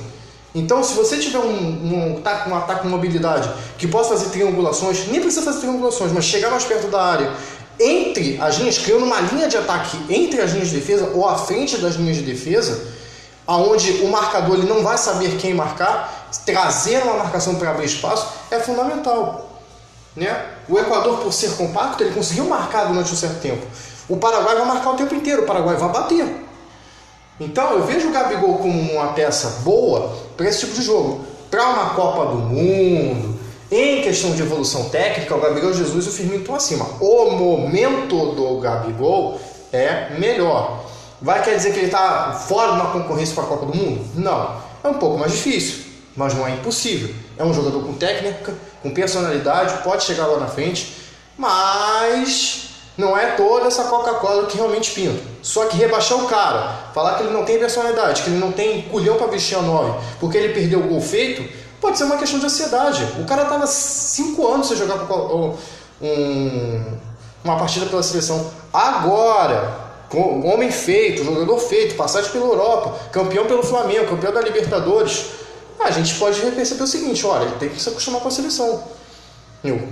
Então, 0.55 0.83
se 0.83 0.95
você 0.95 1.17
tiver 1.17 1.39
um, 1.39 2.13
um, 2.13 2.17
ataque, 2.19 2.51
um 2.51 2.57
ataque 2.57 2.83
com 2.83 2.89
mobilidade 2.89 3.49
que 3.79 3.87
possa 3.87 4.11
fazer 4.11 4.31
triangulações, 4.31 5.07
nem 5.07 5.21
precisa 5.21 5.43
fazer 5.43 5.61
triangulações, 5.61 6.11
mas 6.13 6.25
chegar 6.25 6.51
mais 6.51 6.65
perto 6.65 6.89
da 6.89 7.01
área, 7.01 7.33
entre 7.79 8.39
as 8.41 8.57
linhas, 8.57 8.79
criando 8.79 9.05
uma 9.05 9.21
linha 9.21 9.49
de 9.49 9.57
ataque 9.57 9.97
entre 10.09 10.41
as 10.41 10.51
linhas 10.51 10.69
de 10.69 10.77
defesa 10.77 11.11
ou 11.15 11.29
à 11.29 11.39
frente 11.39 11.79
das 11.79 11.95
linhas 11.95 12.17
de 12.17 12.23
defesa, 12.23 12.85
aonde 13.47 13.91
o 14.03 14.09
marcador 14.09 14.59
ele 14.59 14.69
não 14.69 14.83
vai 14.83 14.99
saber 14.99 15.37
quem 15.39 15.55
marcar, 15.55 16.29
trazer 16.45 17.03
uma 17.05 17.15
marcação 17.15 17.55
para 17.55 17.71
abrir 17.71 17.87
espaço 17.87 18.27
é 18.51 18.59
fundamental. 18.59 19.51
Né? 20.17 20.47
O 20.69 20.79
Equador, 20.79 21.19
por 21.19 21.33
ser 21.33 21.53
compacto, 21.53 22.03
ele 22.03 22.13
conseguiu 22.13 22.45
marcar 22.45 22.85
durante 22.87 23.13
um 23.13 23.17
certo 23.17 23.41
tempo. 23.41 23.65
O 24.11 24.17
Paraguai 24.17 24.57
vai 24.57 24.67
marcar 24.67 24.91
o 24.91 24.97
tempo 24.97 25.15
inteiro, 25.15 25.43
o 25.43 25.47
Paraguai 25.47 25.77
vai 25.77 25.89
bater. 25.89 26.45
Então 27.39 27.75
eu 27.75 27.85
vejo 27.85 28.09
o 28.09 28.13
Gabigol 28.13 28.59
como 28.59 28.93
uma 28.93 29.13
peça 29.13 29.61
boa 29.63 30.13
para 30.37 30.49
esse 30.49 30.61
tipo 30.61 30.73
de 30.73 30.83
jogo. 30.83 31.25
Para 31.49 31.65
uma 31.69 31.91
Copa 31.91 32.27
do 32.27 32.39
Mundo, 32.39 33.39
em 33.71 34.03
questão 34.03 34.33
de 34.33 34.43
evolução 34.43 34.89
técnica, 34.89 35.37
o 35.37 35.41
Gabigol 35.41 35.73
Jesus 35.73 36.07
e 36.07 36.09
o 36.09 36.13
Firmino 36.13 36.41
estão 36.41 36.57
acima. 36.57 36.87
O 37.01 37.31
momento 37.31 38.33
do 38.33 38.59
Gabigol 38.59 39.41
é 39.73 40.11
melhor. 40.19 40.87
Vai 41.23 41.41
quer 41.45 41.55
dizer 41.55 41.73
que 41.73 41.79
ele 41.79 41.87
está 41.87 42.33
fora 42.33 42.73
de 42.73 42.81
uma 42.81 42.91
concorrência 42.91 43.33
para 43.33 43.45
a 43.45 43.47
Copa 43.47 43.67
do 43.67 43.77
Mundo? 43.77 44.05
Não. 44.17 44.57
É 44.83 44.89
um 44.89 44.95
pouco 44.95 45.19
mais 45.19 45.31
difícil, 45.31 45.85
mas 46.17 46.35
não 46.35 46.45
é 46.45 46.51
impossível. 46.51 47.15
É 47.39 47.45
um 47.45 47.55
jogador 47.55 47.85
com 47.85 47.93
técnica, 47.93 48.55
com 48.83 48.91
personalidade, 48.91 49.85
pode 49.85 50.03
chegar 50.03 50.27
lá 50.27 50.41
na 50.41 50.49
frente, 50.49 50.97
mas 51.39 52.70
não 52.97 53.17
é 53.17 53.33
toda 53.33 53.67
essa 53.67 53.85
Coca-Cola 53.85 54.47
que 54.47 54.57
realmente 54.57 54.91
pinta. 54.93 55.23
Só 55.43 55.67
que 55.67 55.77
rebaixar 55.77 56.19
o 56.23 56.27
cara, 56.27 56.91
falar 56.95 57.15
que 57.15 57.23
ele 57.23 57.33
não 57.33 57.45
tem 57.45 57.59
personalidade, 57.59 58.23
que 58.23 58.31
ele 58.31 58.39
não 58.39 58.53
tem 58.53 58.83
culhão 58.83 59.17
para 59.17 59.27
vestir 59.29 59.57
a 59.57 59.63
9, 59.63 60.01
porque 60.19 60.37
ele 60.37 60.53
perdeu 60.53 60.81
o 60.81 60.89
gol 60.89 61.01
feito, 61.01 61.43
pode 61.81 61.97
ser 61.97 62.05
uma 62.05 62.17
questão 62.17 62.39
de 62.39 62.47
ansiedade. 62.47 63.03
O 63.19 63.25
cara 63.25 63.45
tava 63.47 63.67
5 63.67 64.47
anos 64.47 64.69
sem 64.69 64.77
jogar 64.77 64.97
um, 65.11 65.57
uma 67.43 67.57
partida 67.57 67.87
pela 67.87 68.03
seleção. 68.03 68.51
Agora, 68.73 69.91
homem 70.45 70.71
feito, 70.71 71.25
jogador 71.25 71.59
feito, 71.59 71.95
passagem 71.95 72.31
pela 72.31 72.47
Europa, 72.47 72.99
campeão 73.13 73.47
pelo 73.47 73.63
Flamengo, 73.63 74.09
campeão 74.09 74.33
da 74.33 74.41
Libertadores, 74.41 75.27
a 75.79 75.91
gente 75.91 76.15
pode 76.17 76.39
perceber 76.41 76.83
o 76.83 76.87
seguinte: 76.87 77.25
olha, 77.27 77.45
ele 77.45 77.57
tem 77.59 77.69
que 77.69 77.81
se 77.81 77.89
acostumar 77.89 78.21
com 78.21 78.29
a 78.29 78.31
seleção. 78.31 78.83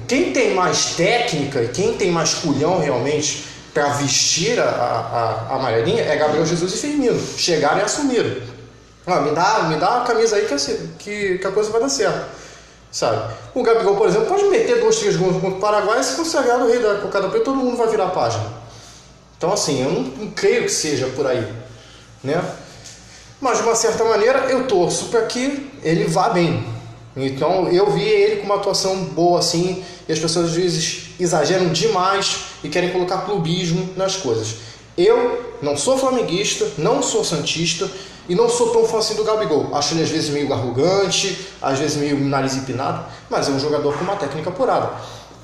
Quem 0.07 0.33
tem 0.33 0.55
mais 0.55 0.95
técnica 0.95 1.63
e 1.63 1.69
quem 1.69 1.95
tem 1.95 2.11
mais 2.11 2.35
culhão 2.35 2.79
realmente 2.79 3.45
para 3.75 3.89
vestir 3.91 4.59
a, 4.59 4.65
a, 4.65 5.53
a 5.53 5.57
amarelinha 5.57 6.03
é 6.03 6.17
Gabriel 6.17 6.47
Jesus 6.47 6.75
e 6.75 6.79
Firmino. 6.79 7.21
Chegaram 7.37 7.79
e 7.79 7.83
assumiram. 7.83 8.41
Ah, 9.07 9.21
me, 9.21 9.31
dá, 9.33 9.63
me 9.65 9.77
dá 9.77 10.03
a 10.03 10.05
camisa 10.05 10.37
aí 10.37 10.47
que, 10.47 10.57
que, 10.99 11.39
que 11.39 11.47
a 11.47 11.53
coisa 11.53 11.71
vai 11.71 11.81
dar 11.81 11.89
certo. 11.89 12.27
Sabe? 12.91 13.35
O 13.55 13.63
Gabigol, 13.63 13.97
por 13.97 14.09
exemplo, 14.09 14.27
pode 14.27 14.45
meter 14.45 14.81
dois, 14.81 14.99
três 14.99 15.17
gols 15.17 15.35
contra 15.35 15.59
o 15.59 15.61
Paraguai 15.61 16.01
e 16.01 16.05
se 16.05 16.17
consagrar 16.17 16.59
o 16.61 16.69
rei 16.69 16.79
da 16.79 16.97
cocada 16.97 17.29
preta, 17.29 17.45
todo 17.45 17.57
mundo 17.57 17.77
vai 17.77 17.89
virar 17.89 18.07
a 18.07 18.11
página. 18.11 18.45
Então, 19.37 19.53
assim, 19.53 19.83
eu 19.83 19.91
não, 19.91 20.03
não 20.03 20.31
creio 20.31 20.63
que 20.63 20.71
seja 20.71 21.07
por 21.15 21.27
aí. 21.27 21.47
Né? 22.25 22.43
Mas, 23.41 23.59
de 23.59 23.65
uma 23.65 23.75
certa 23.75 24.05
maneira, 24.05 24.47
eu 24.51 24.67
torço 24.67 25.07
para 25.07 25.23
que 25.23 25.71
ele 25.83 26.05
vá 26.05 26.31
bem 26.31 26.67
Então 27.27 27.69
eu 27.69 27.91
vi 27.91 28.03
ele 28.03 28.37
com 28.37 28.47
uma 28.47 28.57
atuação 28.57 28.97
boa 29.05 29.39
assim, 29.39 29.83
e 30.09 30.13
as 30.13 30.19
pessoas 30.19 30.47
às 30.47 30.53
vezes 30.53 31.11
exageram 31.19 31.69
demais 31.69 32.45
e 32.63 32.69
querem 32.69 32.91
colocar 32.91 33.19
clubismo 33.19 33.91
nas 33.97 34.17
coisas. 34.17 34.57
Eu 34.97 35.57
não 35.63 35.77
sou 35.77 35.97
flamenguista, 35.97 36.67
não 36.77 37.03
sou 37.03 37.25
santista 37.25 37.89
e 38.29 38.35
não 38.35 38.49
sou 38.49 38.71
tão 38.71 38.85
fã 38.85 38.99
assim 38.99 39.15
do 39.15 39.25
Gabigol. 39.25 39.69
Acho 39.73 39.95
ele 39.95 40.03
às 40.03 40.11
vezes 40.11 40.31
meio 40.31 40.53
arrogante, 40.53 41.47
às 41.63 41.79
vezes 41.79 41.97
meio 41.97 42.19
nariz 42.19 42.57
empinado, 42.57 43.05
mas 43.31 43.49
é 43.49 43.53
um 43.53 43.61
jogador 43.61 43.97
com 43.97 44.05
uma 44.05 44.17
técnica 44.17 44.51
apurada. 44.51 44.91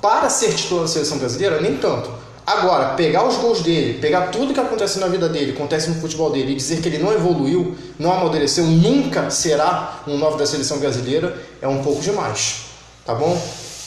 Para 0.01 0.29
ser 0.29 0.53
titular 0.53 0.83
da 0.83 0.87
seleção 0.89 1.17
brasileira, 1.17 1.59
nem 1.61 1.77
tanto. 1.77 2.09
Agora, 2.45 2.93
pegar 2.93 3.27
os 3.27 3.37
gols 3.37 3.61
dele, 3.61 3.97
pegar 3.99 4.27
tudo 4.27 4.53
que 4.53 4.59
acontece 4.59 4.99
na 4.99 5.07
vida 5.07 5.27
dele, 5.27 5.53
acontece 5.53 5.89
no 5.89 5.99
futebol 5.99 6.29
dele 6.29 6.51
e 6.51 6.55
dizer 6.55 6.79
que 6.79 6.87
ele 6.87 6.99
não 6.99 7.11
evoluiu, 7.11 7.75
não 7.97 8.11
amadureceu, 8.11 8.65
nunca 8.65 9.31
será 9.31 10.03
um 10.07 10.15
novo 10.15 10.37
da 10.37 10.45
seleção 10.45 10.77
brasileira, 10.77 11.35
é 11.59 11.67
um 11.67 11.81
pouco 11.81 12.01
demais. 12.01 12.65
Tá 13.03 13.15
bom? 13.15 13.35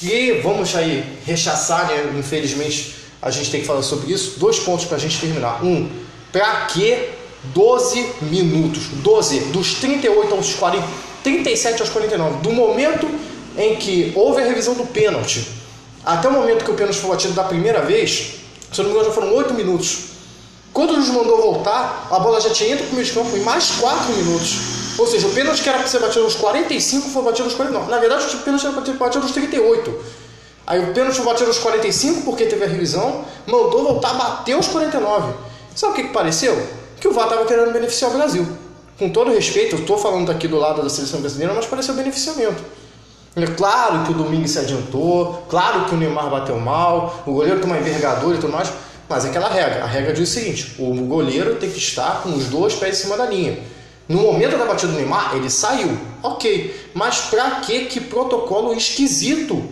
E 0.03 0.41
vamos 0.43 0.75
aí 0.75 1.05
rechaçar, 1.25 1.87
né? 1.87 2.13
Infelizmente 2.19 2.97
a 3.23 3.31
gente 3.31 3.49
tem 3.51 3.61
que 3.61 3.67
falar 3.67 3.83
sobre 3.83 4.13
isso. 4.13 4.41
Dois 4.41 4.59
pontos 4.59 4.87
para 4.87 4.97
a 4.97 5.01
gente 5.01 5.21
terminar. 5.21 5.65
Um, 5.65 5.89
para 6.33 6.67
que 6.67 7.11
12 7.55 8.13
minutos? 8.23 8.89
12, 9.05 9.41
dos 9.53 9.75
38 9.75 10.35
aos 10.35 10.55
40, 10.55 10.85
37 11.23 11.81
aos 11.81 11.91
49, 11.91 12.43
do 12.43 12.53
momento 12.53 13.09
em 13.57 13.77
que 13.77 14.13
houve 14.17 14.43
a 14.43 14.45
revisão 14.45 14.75
do 14.75 14.85
pênalti 14.85 15.59
até 16.09 16.27
o 16.27 16.33
momento 16.33 16.65
que 16.65 16.71
o 16.71 16.75
pênalti 16.75 16.99
foi 16.99 17.11
batido 17.11 17.35
da 17.35 17.45
primeira 17.45 17.83
vez, 17.83 18.37
se 18.73 18.79
não 18.79 18.87
me 18.87 18.91
engano, 18.91 19.07
já 19.09 19.13
foram 19.13 19.35
8 19.35 19.55
minutos. 19.55 19.99
Quando 20.73 20.95
juiz 20.95 21.09
mandou 21.09 21.41
voltar, 21.41 22.09
a 22.11 22.19
bola 22.19 22.41
já 22.41 22.51
tinha 22.51 22.75
ido 22.75 22.85
para 22.85 22.93
o 22.93 22.95
meio 22.95 23.07
de 23.07 23.13
campo 23.13 23.37
em 23.37 23.41
mais 23.41 23.71
4 23.81 24.13
minutos. 24.15 24.59
Ou 24.99 25.07
seja, 25.07 25.27
o 25.27 25.31
pênalti 25.31 25.63
que 25.63 25.69
era 25.69 25.79
para 25.79 25.87
ser 25.87 26.01
batido 26.01 26.25
aos 26.25 26.35
45 26.35 27.09
foi 27.09 27.23
batido 27.23 27.45
aos 27.45 27.55
49. 27.55 27.91
Na 27.91 27.99
verdade, 27.99 28.27
o 28.27 28.39
pênalti 28.39 28.67
era 28.67 28.75
para 28.75 28.85
ser 28.85 28.93
batido 28.95 29.25
aos 29.25 29.33
38. 29.33 29.95
Aí 30.67 30.81
o 30.81 30.93
pênalti 30.93 31.17
foi 31.17 31.25
batido 31.25 31.47
aos 31.47 31.59
45 31.59 32.23
porque 32.23 32.47
teve 32.47 32.65
a 32.65 32.69
revisão, 32.69 33.25
mandou 33.47 33.85
voltar, 33.85 34.15
bateu 34.15 34.57
aos 34.57 34.69
49. 34.69 35.33
Sabe 35.75 35.93
o 35.93 35.97
que, 35.97 36.03
que 36.05 36.13
pareceu? 36.13 36.61
Que 37.01 37.09
o 37.09 37.13
VAR 37.13 37.25
estava 37.25 37.47
querendo 37.47 37.73
beneficiar 37.73 38.11
o 38.11 38.15
Brasil. 38.15 38.47
Com 38.99 39.09
todo 39.09 39.31
respeito, 39.31 39.77
eu 39.77 39.81
estou 39.81 39.97
falando 39.97 40.27
daqui 40.27 40.49
do 40.49 40.59
lado 40.59 40.83
da 40.83 40.91
seleção 40.91 41.21
brasileira, 41.21 41.55
mas 41.55 41.67
pareceu 41.67 41.95
beneficiamento. 41.95 42.63
É 43.37 43.47
claro 43.47 44.05
que 44.05 44.11
o 44.11 44.15
Domingues 44.15 44.51
se 44.51 44.59
adiantou, 44.59 45.47
claro 45.49 45.85
que 45.85 45.95
o 45.95 45.99
Neymar 45.99 46.29
bateu 46.29 46.59
mal, 46.59 47.23
o 47.27 47.33
goleiro 47.33 47.61
tem 47.61 47.67
uma 47.67 47.79
envergadura 47.79 48.37
e 48.37 48.41
tudo 48.41 48.53
mais, 48.53 48.73
mas 49.09 49.25
é 49.25 49.29
aquela 49.29 49.49
regra. 49.49 49.85
A 49.85 49.87
regra 49.87 50.13
diz 50.13 50.29
o 50.29 50.33
seguinte: 50.33 50.75
o 50.79 50.93
goleiro 51.07 51.57
tem 51.57 51.71
que 51.71 51.79
estar 51.79 52.23
com 52.23 52.31
os 52.31 52.47
dois 52.47 52.75
pés 52.75 52.99
em 52.99 53.03
cima 53.03 53.17
da 53.17 53.27
linha. 53.27 53.59
No 54.09 54.23
momento 54.23 54.57
da 54.57 54.65
batida 54.65 54.91
do 54.91 54.97
Neymar, 54.97 55.37
ele 55.37 55.51
saiu. 55.51 55.97
Ok. 56.23 56.91
Mas 56.95 57.21
pra 57.23 57.61
que 57.61 57.87
que 57.87 58.01
protocolo 58.01 58.73
esquisito? 58.73 59.63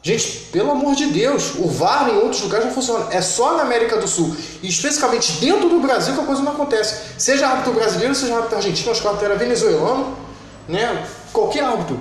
Gente, 0.00 0.46
pelo 0.52 0.70
amor 0.70 0.94
de 0.94 1.06
Deus, 1.06 1.56
o 1.56 1.66
VAR 1.66 2.08
em 2.08 2.16
outros 2.18 2.40
lugares 2.42 2.66
não 2.66 2.72
funciona. 2.72 3.08
É 3.10 3.20
só 3.20 3.56
na 3.56 3.62
América 3.64 3.96
do 3.96 4.06
Sul, 4.06 4.34
e 4.62 4.68
especificamente 4.68 5.32
dentro 5.32 5.68
do 5.68 5.80
Brasil, 5.80 6.14
que 6.14 6.20
a 6.20 6.24
coisa 6.24 6.40
não 6.40 6.52
acontece. 6.52 7.14
Seja 7.18 7.48
árbitro 7.48 7.72
brasileiro, 7.74 8.14
seja 8.14 8.36
árbitro 8.36 8.56
argentino, 8.56 8.92
acho 8.92 9.02
que 9.02 9.24
era 9.24 9.34
venezuelano, 9.34 10.16
né? 10.68 11.04
qualquer 11.32 11.64
árbitro. 11.64 11.98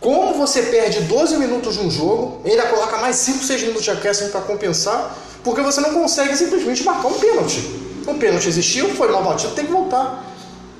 Como 0.00 0.34
você 0.34 0.62
perde 0.62 1.00
12 1.00 1.36
minutos 1.36 1.76
num 1.76 1.90
jogo, 1.90 2.40
ainda 2.44 2.66
coloca 2.66 2.98
mais 2.98 3.16
5, 3.16 3.44
6 3.44 3.62
minutos 3.62 3.82
de 3.82 3.90
acréscimo 3.90 4.30
para 4.30 4.42
compensar, 4.42 5.16
porque 5.42 5.60
você 5.60 5.80
não 5.80 5.92
consegue 5.92 6.36
simplesmente 6.36 6.84
marcar 6.84 7.08
um 7.08 7.14
pênalti. 7.14 7.60
Um 8.06 8.18
pênalti 8.18 8.48
existiu, 8.48 8.88
foi 8.94 9.10
mal 9.10 9.24
batido, 9.24 9.54
tem 9.54 9.66
que 9.66 9.72
voltar. 9.72 10.24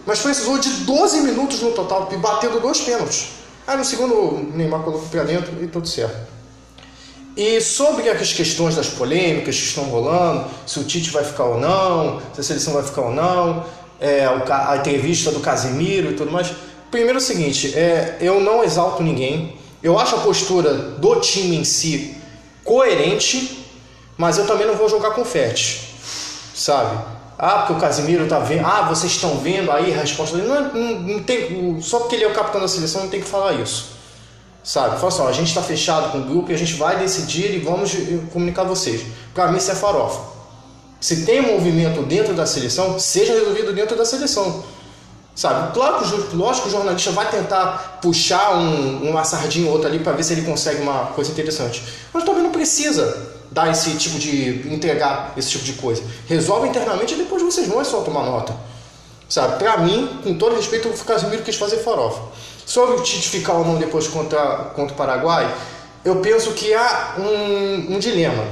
Mas 0.07 0.21
precisou 0.21 0.59
de 0.59 0.71
12 0.71 1.21
minutos 1.21 1.61
no 1.61 1.73
total, 1.73 2.09
batendo 2.19 2.61
dois 2.61 2.81
pênaltis. 2.81 3.31
Aí 3.67 3.77
no 3.77 3.85
segundo, 3.85 4.15
o 4.15 4.53
Neymar 4.55 4.81
colocou 4.81 5.09
para 5.09 5.25
dentro 5.25 5.53
e 5.63 5.67
tudo 5.67 5.87
certo. 5.87 6.17
E 7.37 7.61
sobre 7.61 8.09
as 8.09 8.33
questões 8.33 8.77
das 8.77 8.89
polêmicas 8.89 9.57
que 9.57 9.63
estão 9.63 9.85
rolando, 9.85 10.47
se 10.67 10.79
o 10.79 10.85
Tite 10.85 11.11
vai 11.11 11.23
ficar 11.23 11.45
ou 11.45 11.61
não, 11.61 12.21
se 12.35 12.41
a 12.41 12.43
seleção 12.43 12.73
vai 12.73 12.83
ficar 12.83 13.03
ou 13.03 13.13
não, 13.13 13.65
é, 14.01 14.25
a 14.25 14.77
entrevista 14.79 15.31
do 15.31 15.41
Casemiro 15.41 16.13
e 16.13 16.15
tudo 16.15 16.31
mais. 16.31 16.51
Primeiro 16.91 17.19
é 17.19 17.21
o 17.21 17.25
seguinte, 17.25 17.75
é, 17.77 18.17
eu 18.21 18.41
não 18.41 18.65
exalto 18.65 19.03
ninguém. 19.03 19.57
Eu 19.83 19.99
acho 19.99 20.17
a 20.17 20.19
postura 20.21 20.75
do 20.75 21.17
time 21.21 21.57
em 21.57 21.65
si 21.65 22.17
coerente, 22.65 23.65
mas 24.17 24.39
eu 24.39 24.47
também 24.47 24.67
não 24.67 24.75
vou 24.75 24.89
jogar 24.89 25.11
confete, 25.13 25.95
sabe? 26.55 26.99
Ah, 27.39 27.59
porque 27.59 27.75
o 27.75 27.77
Casimiro 27.77 28.27
tá 28.27 28.41
vendo. 28.41 28.67
Ah, 28.67 28.83
vocês 28.89 29.13
estão 29.13 29.39
vendo 29.39 29.71
aí 29.71 29.95
a 29.95 30.01
resposta 30.01 30.37
dele. 30.37 30.49
Não, 30.49 30.75
não, 30.75 31.01
não, 31.01 31.23
tem, 31.23 31.81
só 31.81 32.01
porque 32.01 32.17
ele 32.17 32.25
é 32.25 32.29
o 32.29 32.35
capitão 32.35 32.61
da 32.61 32.67
seleção 32.67 33.03
não 33.03 33.09
tem 33.09 33.21
que 33.21 33.29
falar 33.29 33.53
isso. 33.53 33.97
Sabe? 34.65 34.97
Fala 34.97 35.09
assim, 35.09 35.23
ó, 35.23 35.29
a 35.29 35.33
gente 35.33 35.49
está 35.49 35.63
fechado 35.63 36.11
com 36.11 36.19
o 36.19 36.25
grupo 36.25 36.51
e 36.51 36.55
a 36.55 36.59
gente 36.59 36.75
vai 36.75 36.99
decidir 36.99 37.55
e 37.55 37.59
vamos 37.61 37.93
comunicar 38.33 38.63
a 38.63 38.65
vocês. 38.65 39.03
Para 39.33 39.53
mim 39.53 39.59
isso 39.59 39.71
é 39.71 39.75
farofa. 39.77 40.21
Se 41.01 41.25
tem 41.25 41.41
movimento 41.41 42.03
dentro 42.03 42.35
da 42.35 42.45
seleção, 42.45 42.99
seja 42.99 43.33
resolvido 43.33 43.73
dentro 43.73 43.97
da 43.97 44.05
seleção. 44.05 44.65
Sabe? 45.39 45.73
Claro 45.73 46.01
que, 46.01 46.35
lógico 46.35 46.65
que 46.65 46.69
o 46.69 46.73
jornalista 46.73 47.13
vai 47.13 47.31
tentar 47.31 48.01
puxar 48.03 48.57
um, 48.57 49.09
uma 49.09 49.23
sardinha 49.23 49.69
ou 49.69 49.75
outra 49.75 49.89
ali 49.89 50.01
para 50.01 50.11
ver 50.11 50.25
se 50.25 50.33
ele 50.33 50.43
consegue 50.43 50.83
uma 50.83 51.13
coisa 51.15 51.31
interessante. 51.31 51.81
Mas 52.13 52.25
também 52.25 52.43
não 52.43 52.51
precisa 52.51 53.37
dar 53.49 53.71
esse 53.71 53.93
tipo 53.93 54.19
de. 54.19 54.69
entregar 54.69 55.35
esse 55.37 55.51
tipo 55.51 55.65
de 55.65 55.75
coisa. 55.75 56.03
Resolve 56.27 56.69
internamente 56.69 57.15
e 57.15 57.19
depois 57.19 57.41
vocês 57.41 57.69
vão 57.69 57.81
é 57.81 57.85
só 57.85 58.01
tomar 58.01 58.25
nota. 58.25 58.53
Sabe? 59.29 59.61
Pra 59.61 59.77
mim, 59.77 60.19
com 60.25 60.35
todo 60.35 60.57
respeito, 60.57 60.89
o 60.89 61.05
Casimiro 61.05 61.45
quis 61.45 61.55
fazer 61.55 61.77
farofa. 61.85 62.21
Sobre 62.67 62.97
o 62.97 63.03
Tite 63.05 63.29
ficar 63.29 63.53
ou 63.53 63.65
não 63.65 63.77
depois 63.77 64.09
contra, 64.09 64.73
contra 64.75 64.93
o 64.93 64.97
Paraguai, 64.97 65.49
eu 66.05 66.17
penso 66.17 66.51
que 66.51 66.75
há 66.75 67.15
um, 67.17 67.95
um 67.95 67.99
dilema. 68.01 68.45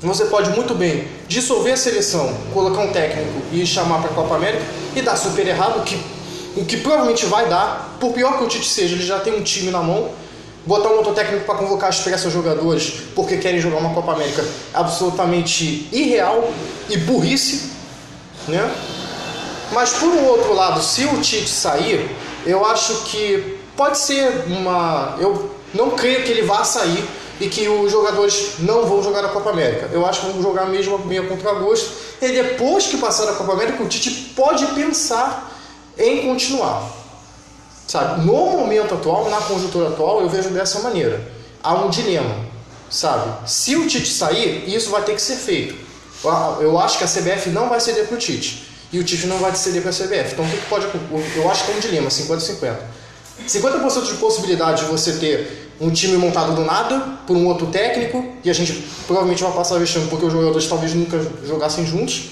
Você 0.00 0.24
pode 0.24 0.48
muito 0.50 0.74
bem 0.74 1.06
dissolver 1.28 1.74
a 1.74 1.76
seleção, 1.76 2.34
colocar 2.54 2.80
um 2.80 2.90
técnico 2.90 3.42
e 3.52 3.66
chamar 3.66 4.00
para 4.00 4.10
a 4.10 4.14
Copa 4.14 4.34
América 4.34 4.64
e 4.96 5.02
dar 5.02 5.14
super 5.14 5.46
errado, 5.46 5.84
que 5.84 6.21
o 6.56 6.64
que 6.64 6.76
provavelmente 6.78 7.26
vai 7.26 7.48
dar, 7.48 7.96
por 7.98 8.12
pior 8.12 8.38
que 8.38 8.44
o 8.44 8.48
Tite 8.48 8.68
seja, 8.68 8.94
ele 8.94 9.04
já 9.04 9.18
tem 9.20 9.34
um 9.34 9.42
time 9.42 9.70
na 9.70 9.82
mão. 9.82 10.10
Botar 10.64 10.90
um 10.90 10.98
outro 10.98 11.12
técnico 11.12 11.44
para 11.44 11.56
convocar 11.56 11.88
as 11.88 11.98
pressas 11.98 12.32
jogadores 12.32 12.92
porque 13.16 13.36
querem 13.38 13.60
jogar 13.60 13.78
uma 13.78 13.92
Copa 13.92 14.12
América 14.12 14.44
absolutamente 14.72 15.88
irreal 15.90 16.52
e 16.88 16.96
burrice, 16.98 17.70
né? 18.46 18.72
Mas 19.72 19.90
por 19.94 20.08
um 20.08 20.24
outro 20.26 20.54
lado, 20.54 20.80
se 20.80 21.04
o 21.04 21.20
Tite 21.20 21.48
sair, 21.48 22.08
eu 22.46 22.64
acho 22.64 23.04
que 23.06 23.58
pode 23.76 23.98
ser 23.98 24.44
uma. 24.46 25.16
Eu 25.18 25.50
não 25.74 25.90
creio 25.90 26.22
que 26.22 26.30
ele 26.30 26.42
vá 26.42 26.62
sair 26.62 27.04
e 27.40 27.48
que 27.48 27.66
os 27.68 27.90
jogadores 27.90 28.60
não 28.60 28.84
vão 28.84 29.02
jogar 29.02 29.24
a 29.24 29.28
Copa 29.28 29.50
América. 29.50 29.88
Eu 29.92 30.06
acho 30.06 30.20
que 30.20 30.26
vão 30.32 30.42
jogar 30.42 30.66
mesmo 30.66 30.98
meio 30.98 31.26
contra 31.28 31.54
gosto. 31.54 31.90
E 32.20 32.28
depois 32.28 32.86
que 32.86 32.98
passar 32.98 33.28
a 33.28 33.32
Copa 33.32 33.52
América, 33.52 33.82
o 33.82 33.88
Tite 33.88 34.32
pode 34.36 34.64
pensar 34.66 35.51
em 35.98 36.26
continuar. 36.26 36.90
Sabe? 37.86 38.24
No 38.24 38.50
momento 38.50 38.94
atual, 38.94 39.28
na 39.28 39.38
conjuntura 39.38 39.88
atual, 39.88 40.20
eu 40.20 40.28
vejo 40.28 40.50
dessa 40.50 40.80
maneira. 40.80 41.20
Há 41.62 41.74
um 41.74 41.90
dilema, 41.90 42.34
sabe? 42.90 43.48
Se 43.50 43.76
o 43.76 43.86
Tite 43.86 44.08
sair, 44.08 44.64
isso 44.66 44.90
vai 44.90 45.02
ter 45.02 45.14
que 45.14 45.22
ser 45.22 45.36
feito. 45.36 45.74
Eu 46.60 46.78
acho 46.78 46.98
que 46.98 47.04
a 47.04 47.08
CBF 47.08 47.50
não 47.50 47.68
vai 47.68 47.80
ceder 47.80 48.06
para 48.06 48.14
o 48.14 48.18
Tite. 48.18 48.68
E 48.92 48.98
o 48.98 49.04
Tite 49.04 49.26
não 49.26 49.38
vai 49.38 49.54
ceder 49.54 49.82
para 49.82 49.90
a 49.90 49.94
CBF. 49.94 50.32
Então, 50.32 50.44
o 50.44 50.48
que 50.48 50.56
pode. 50.68 50.86
Eu 51.36 51.50
acho 51.50 51.64
que 51.64 51.72
é 51.72 51.74
um 51.74 51.80
dilema, 51.80 52.08
50-50. 52.08 52.76
50% 53.46 54.06
de 54.06 54.14
possibilidade 54.14 54.84
de 54.84 54.90
você 54.90 55.12
ter 55.12 55.72
um 55.80 55.90
time 55.90 56.16
montado 56.16 56.54
do 56.54 56.64
nada 56.64 57.18
por 57.26 57.36
um 57.36 57.46
outro 57.46 57.66
técnico, 57.66 58.24
e 58.44 58.50
a 58.50 58.52
gente 58.52 58.72
provavelmente 59.06 59.42
vai 59.42 59.52
passar 59.52 59.78
vexame 59.78 60.06
porque 60.08 60.24
os 60.24 60.32
jogadores 60.32 60.66
talvez 60.66 60.94
nunca 60.94 61.18
jogassem 61.44 61.84
juntos 61.84 62.30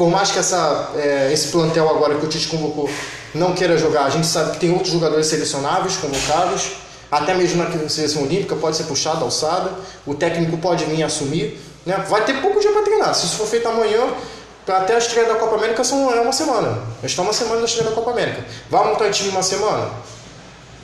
por 0.00 0.08
mais 0.08 0.30
que 0.30 0.38
essa, 0.38 0.92
é, 0.96 1.30
esse 1.30 1.48
plantel 1.48 1.86
agora 1.86 2.14
que 2.14 2.24
o 2.24 2.28
Tite 2.30 2.48
convocou 2.48 2.88
não 3.34 3.52
queira 3.52 3.76
jogar, 3.76 4.06
a 4.06 4.08
gente 4.08 4.26
sabe 4.26 4.52
que 4.52 4.58
tem 4.58 4.72
outros 4.72 4.90
jogadores 4.90 5.26
selecionáveis, 5.26 5.98
convocados, 5.98 6.70
até 7.12 7.34
mesmo 7.34 7.62
na 7.62 7.86
seleção 7.86 8.22
olímpica 8.22 8.56
pode 8.56 8.78
ser 8.78 8.84
puxada, 8.84 9.20
alçada, 9.20 9.72
o 10.06 10.14
técnico 10.14 10.56
pode 10.56 10.86
vir 10.86 11.02
assumir, 11.02 11.60
né? 11.84 12.02
vai 12.08 12.24
ter 12.24 12.40
pouco 12.40 12.58
dia 12.60 12.72
para 12.72 12.80
treinar, 12.80 13.14
se 13.14 13.26
isso 13.26 13.36
for 13.36 13.46
feito 13.46 13.68
amanhã, 13.68 14.00
até 14.66 14.94
a 14.94 14.98
estreia 14.98 15.28
da 15.28 15.34
Copa 15.34 15.56
América 15.56 15.84
são, 15.84 16.10
é 16.10 16.20
uma 16.22 16.32
semana, 16.32 16.82
está 17.02 17.20
uma 17.20 17.34
semana 17.34 17.58
da 17.58 17.66
estreia 17.66 17.90
da 17.90 17.94
Copa 17.94 18.12
América, 18.12 18.42
vai 18.70 18.88
montar 18.88 19.04
o 19.04 19.10
time 19.10 19.28
uma 19.28 19.42
semana? 19.42 19.90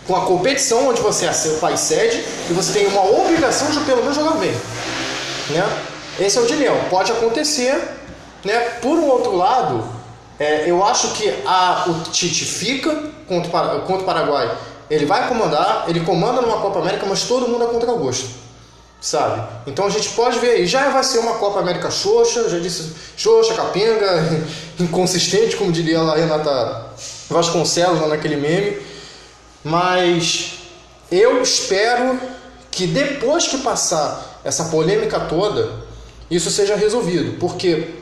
Com 0.06 0.14
a 0.14 0.26
competição 0.26 0.90
onde 0.90 1.00
você 1.00 1.25
é 1.25 1.30
o 1.30 1.58
país 1.58 1.80
sede 1.80 2.23
e 2.50 2.52
você 2.52 2.78
tem 2.78 2.87
uma 2.88 3.02
obrigação 3.02 3.70
de 3.70 3.80
pelo 3.80 4.02
menos 4.02 4.14
jogar 4.14 4.32
bem, 4.32 4.54
né? 5.49 5.85
Esse 6.20 6.37
é 6.37 6.40
o 6.42 6.46
dilema, 6.46 6.76
pode 6.90 7.12
acontecer 7.12 7.96
né? 8.45 8.59
Por 8.81 8.99
um 8.99 9.09
outro 9.09 9.37
lado, 9.37 9.85
é, 10.38 10.71
eu 10.71 10.85
acho 10.85 11.12
que 11.12 11.28
a, 11.47 11.85
o 11.88 12.11
Tite 12.11 12.45
fica 12.45 12.95
contra, 13.26 13.81
contra 13.81 14.02
o 14.02 14.05
Paraguai. 14.05 14.57
Ele 14.88 15.07
vai 15.07 15.28
comandar, 15.28 15.85
ele 15.88 16.00
comanda 16.00 16.40
numa 16.40 16.61
Copa 16.61 16.78
América, 16.78 17.07
mas 17.09 17.23
todo 17.25 17.49
mundo 17.49 17.64
é 17.64 17.66
contra 17.69 17.90
o 17.90 17.99
gosto. 17.99 18.28
Sabe? 19.00 19.47
Então 19.66 19.87
a 19.87 19.90
gente 19.90 20.09
pode 20.11 20.38
ver 20.38 20.50
aí, 20.50 20.66
já 20.66 20.88
vai 20.90 21.05
ser 21.05 21.19
uma 21.19 21.35
Copa 21.35 21.61
América 21.61 21.90
xoxa, 21.90 22.49
já 22.49 22.59
disse 22.59 22.93
xoxa, 23.16 23.55
capenga, 23.55 24.45
inconsistente, 24.81 25.57
como 25.57 25.73
diria 25.73 26.00
a 26.00 26.14
Renata 26.14 26.87
Vasconcelos 27.28 28.00
lá 28.00 28.09
naquele 28.09 28.37
meme. 28.37 28.78
Mas 29.62 30.55
eu 31.11 31.43
espero 31.43 32.21
que 32.71 32.87
depois 32.87 33.47
que 33.49 33.59
passar 33.59 34.40
essa 34.45 34.66
polêmica 34.66 35.21
toda, 35.21 35.71
isso 36.31 36.50
seja 36.50 36.76
resolvido, 36.76 37.38
porque 37.38 37.95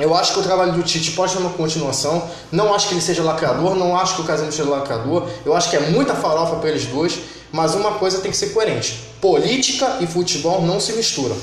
eu 0.00 0.14
acho 0.14 0.32
que 0.32 0.40
o 0.40 0.42
trabalho 0.42 0.72
do 0.72 0.82
Tite 0.82 1.12
pode 1.12 1.32
ter 1.32 1.38
uma 1.38 1.50
continuação. 1.50 2.28
Não 2.50 2.74
acho 2.74 2.88
que 2.88 2.94
ele 2.94 3.00
seja 3.00 3.22
lacrador, 3.22 3.74
não 3.74 3.96
acho 3.96 4.16
que 4.16 4.22
o 4.22 4.24
Casemiro 4.24 4.54
seja 4.54 4.68
lacrador. 4.68 5.28
Eu 5.44 5.54
acho 5.54 5.70
que 5.70 5.76
é 5.76 5.80
muita 5.80 6.14
farofa 6.14 6.56
para 6.56 6.70
eles 6.70 6.86
dois, 6.86 7.18
mas 7.52 7.74
uma 7.74 7.92
coisa 7.92 8.20
tem 8.20 8.30
que 8.30 8.36
ser 8.36 8.50
coerente: 8.50 9.00
política 9.20 9.98
e 10.00 10.06
futebol 10.06 10.62
não 10.62 10.80
se 10.80 10.92
misturam. 10.92 11.36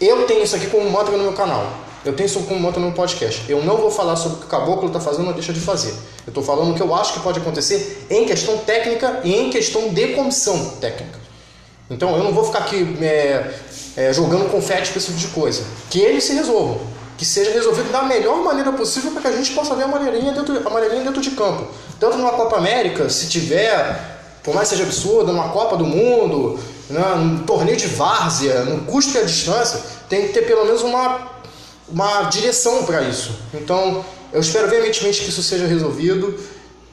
Eu 0.00 0.26
tenho 0.26 0.42
isso 0.42 0.56
aqui 0.56 0.66
como 0.66 0.90
mantra 0.90 1.16
no 1.16 1.22
meu 1.22 1.32
canal. 1.32 1.66
Eu 2.04 2.14
tenho 2.14 2.26
isso 2.26 2.40
como 2.40 2.60
mantra 2.60 2.80
no 2.80 2.88
meu 2.88 2.94
podcast. 2.94 3.42
Eu 3.48 3.62
não 3.62 3.78
vou 3.78 3.90
falar 3.90 4.16
sobre 4.16 4.36
o 4.36 4.40
que 4.40 4.46
o 4.46 4.48
caboclo 4.48 4.88
está 4.88 5.00
fazendo 5.00 5.28
ou 5.28 5.32
deixa 5.32 5.52
de 5.52 5.60
fazer. 5.60 5.94
Eu 6.26 6.30
estou 6.30 6.42
falando 6.42 6.72
o 6.72 6.74
que 6.74 6.82
eu 6.82 6.94
acho 6.94 7.14
que 7.14 7.20
pode 7.20 7.38
acontecer 7.38 8.06
em 8.10 8.26
questão 8.26 8.58
técnica 8.58 9.20
e 9.24 9.34
em 9.34 9.48
questão 9.48 9.88
de 9.88 10.08
comissão 10.08 10.72
técnica. 10.80 11.18
Então 11.88 12.14
eu 12.16 12.24
não 12.24 12.32
vou 12.32 12.44
ficar 12.44 12.60
aqui 12.60 12.96
é, 13.00 13.54
é, 13.96 14.12
jogando 14.12 14.50
confete 14.50 14.90
para 14.90 14.98
esse 14.98 15.06
tipo 15.08 15.18
de 15.18 15.28
coisa. 15.28 15.64
Que 15.88 16.00
eles 16.00 16.24
se 16.24 16.34
resolvam. 16.34 16.93
Que 17.16 17.24
seja 17.24 17.52
resolvido 17.52 17.92
da 17.92 18.02
melhor 18.02 18.38
maneira 18.42 18.72
possível 18.72 19.12
para 19.12 19.22
que 19.22 19.28
a 19.28 19.32
gente 19.32 19.52
possa 19.52 19.74
ver 19.74 19.84
a 19.84 19.88
maneirinha 19.88 20.32
dentro, 20.32 20.56
a 20.56 20.80
dentro 20.80 21.20
de 21.20 21.30
campo. 21.30 21.66
Tanto 22.00 22.16
numa 22.16 22.32
Copa 22.32 22.56
América, 22.56 23.08
se 23.08 23.28
tiver, 23.28 24.38
por 24.42 24.54
mais 24.54 24.68
seja 24.68 24.82
absurdo, 24.82 25.32
numa 25.32 25.48
Copa 25.50 25.76
do 25.76 25.84
Mundo, 25.84 26.58
né, 26.90 27.00
num 27.16 27.38
torneio 27.44 27.76
de 27.76 27.86
várzea, 27.86 28.64
no 28.64 28.82
custo 28.84 29.16
e 29.16 29.20
a 29.20 29.24
distância, 29.24 29.80
tem 30.08 30.26
que 30.26 30.32
ter 30.32 30.42
pelo 30.42 30.64
menos 30.64 30.82
uma, 30.82 31.30
uma 31.88 32.22
direção 32.24 32.84
para 32.84 33.02
isso. 33.02 33.32
Então, 33.54 34.04
eu 34.32 34.40
espero 34.40 34.68
veementemente 34.68 35.20
que 35.20 35.28
isso 35.28 35.42
seja 35.42 35.66
resolvido, 35.66 36.38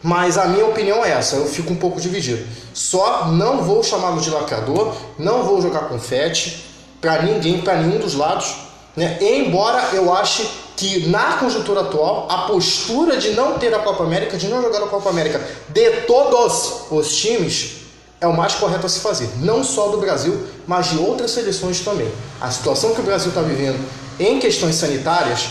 mas 0.03 0.37
a 0.37 0.45
minha 0.45 0.65
opinião 0.65 1.03
é 1.03 1.11
essa, 1.11 1.35
eu 1.35 1.45
fico 1.45 1.73
um 1.73 1.75
pouco 1.75 1.99
dividido. 1.99 2.45
Só 2.73 3.27
não 3.27 3.63
vou 3.63 3.83
chamá-lo 3.83 4.21
de 4.21 4.29
lacrador, 4.29 4.95
não 5.17 5.43
vou 5.43 5.61
jogar 5.61 5.81
confete 5.81 6.65
para 6.99 7.21
ninguém, 7.23 7.61
para 7.61 7.77
nenhum 7.77 7.99
dos 7.99 8.13
lados, 8.13 8.55
né? 8.95 9.17
embora 9.21 9.89
eu 9.93 10.13
ache 10.13 10.49
que 10.75 11.07
na 11.07 11.37
conjuntura 11.37 11.81
atual, 11.81 12.27
a 12.29 12.47
postura 12.47 13.17
de 13.17 13.31
não 13.31 13.59
ter 13.59 13.73
a 13.73 13.79
Copa 13.79 14.03
América, 14.03 14.37
de 14.37 14.47
não 14.47 14.61
jogar 14.61 14.79
a 14.83 14.87
Copa 14.87 15.09
América 15.09 15.41
de 15.69 15.91
todos 16.07 16.83
os 16.89 17.15
times, 17.15 17.81
é 18.19 18.27
o 18.27 18.33
mais 18.35 18.55
correto 18.55 18.85
a 18.85 18.89
se 18.89 18.99
fazer, 18.99 19.29
não 19.37 19.63
só 19.63 19.89
do 19.89 19.97
Brasil, 19.97 20.47
mas 20.67 20.89
de 20.89 20.97
outras 20.97 21.31
seleções 21.31 21.79
também. 21.81 22.11
A 22.39 22.51
situação 22.51 22.93
que 22.93 23.01
o 23.01 23.03
Brasil 23.03 23.29
está 23.29 23.41
vivendo 23.41 23.79
em 24.19 24.39
questões 24.39 24.75
sanitárias 24.75 25.49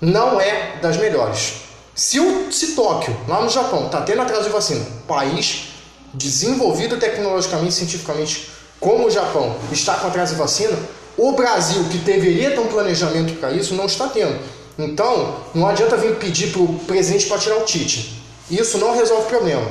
não 0.00 0.40
é 0.40 0.76
das 0.80 0.96
melhores. 0.96 1.54
Se, 1.94 2.20
o, 2.20 2.52
se 2.52 2.74
Tóquio, 2.74 3.16
lá 3.26 3.40
no 3.40 3.48
Japão, 3.48 3.86
está 3.86 4.02
tendo 4.02 4.22
atraso 4.22 4.44
de 4.44 4.50
vacina, 4.50 4.84
país 5.06 5.70
desenvolvido 6.14 6.96
tecnologicamente 6.96 7.74
cientificamente 7.74 8.50
como 8.80 9.06
o 9.06 9.10
Japão 9.10 9.56
está 9.72 9.94
com 9.94 10.06
atraso 10.06 10.34
de 10.34 10.38
vacina, 10.38 10.78
o 11.18 11.32
Brasil, 11.32 11.84
que 11.90 11.98
deveria 11.98 12.52
ter 12.52 12.60
um 12.60 12.68
planejamento 12.68 13.34
para 13.34 13.50
isso, 13.50 13.74
não 13.74 13.86
está 13.86 14.06
tendo. 14.06 14.38
Então, 14.78 15.34
não 15.52 15.66
adianta 15.66 15.96
vir 15.96 16.14
pedir 16.14 16.52
para 16.52 16.62
o 16.62 16.78
presidente 16.86 17.26
para 17.26 17.38
tirar 17.38 17.56
o 17.56 17.64
Tite. 17.64 18.22
Isso 18.48 18.78
não 18.78 18.94
resolve 18.94 19.24
o 19.24 19.26
problema. 19.26 19.68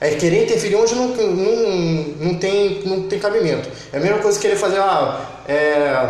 É 0.00 0.10
querer 0.16 0.42
interferir 0.42 0.74
onde 0.74 0.94
não, 0.96 1.08
não, 1.08 2.04
não, 2.18 2.34
tem, 2.34 2.82
não 2.84 3.02
tem 3.04 3.18
cabimento. 3.20 3.68
É 3.92 3.98
a 3.98 4.00
mesma 4.00 4.18
coisa 4.18 4.36
que 4.36 4.46
querer 4.46 4.58
fazer 4.58 4.78
ah, 4.80 5.20
é, 5.46 6.08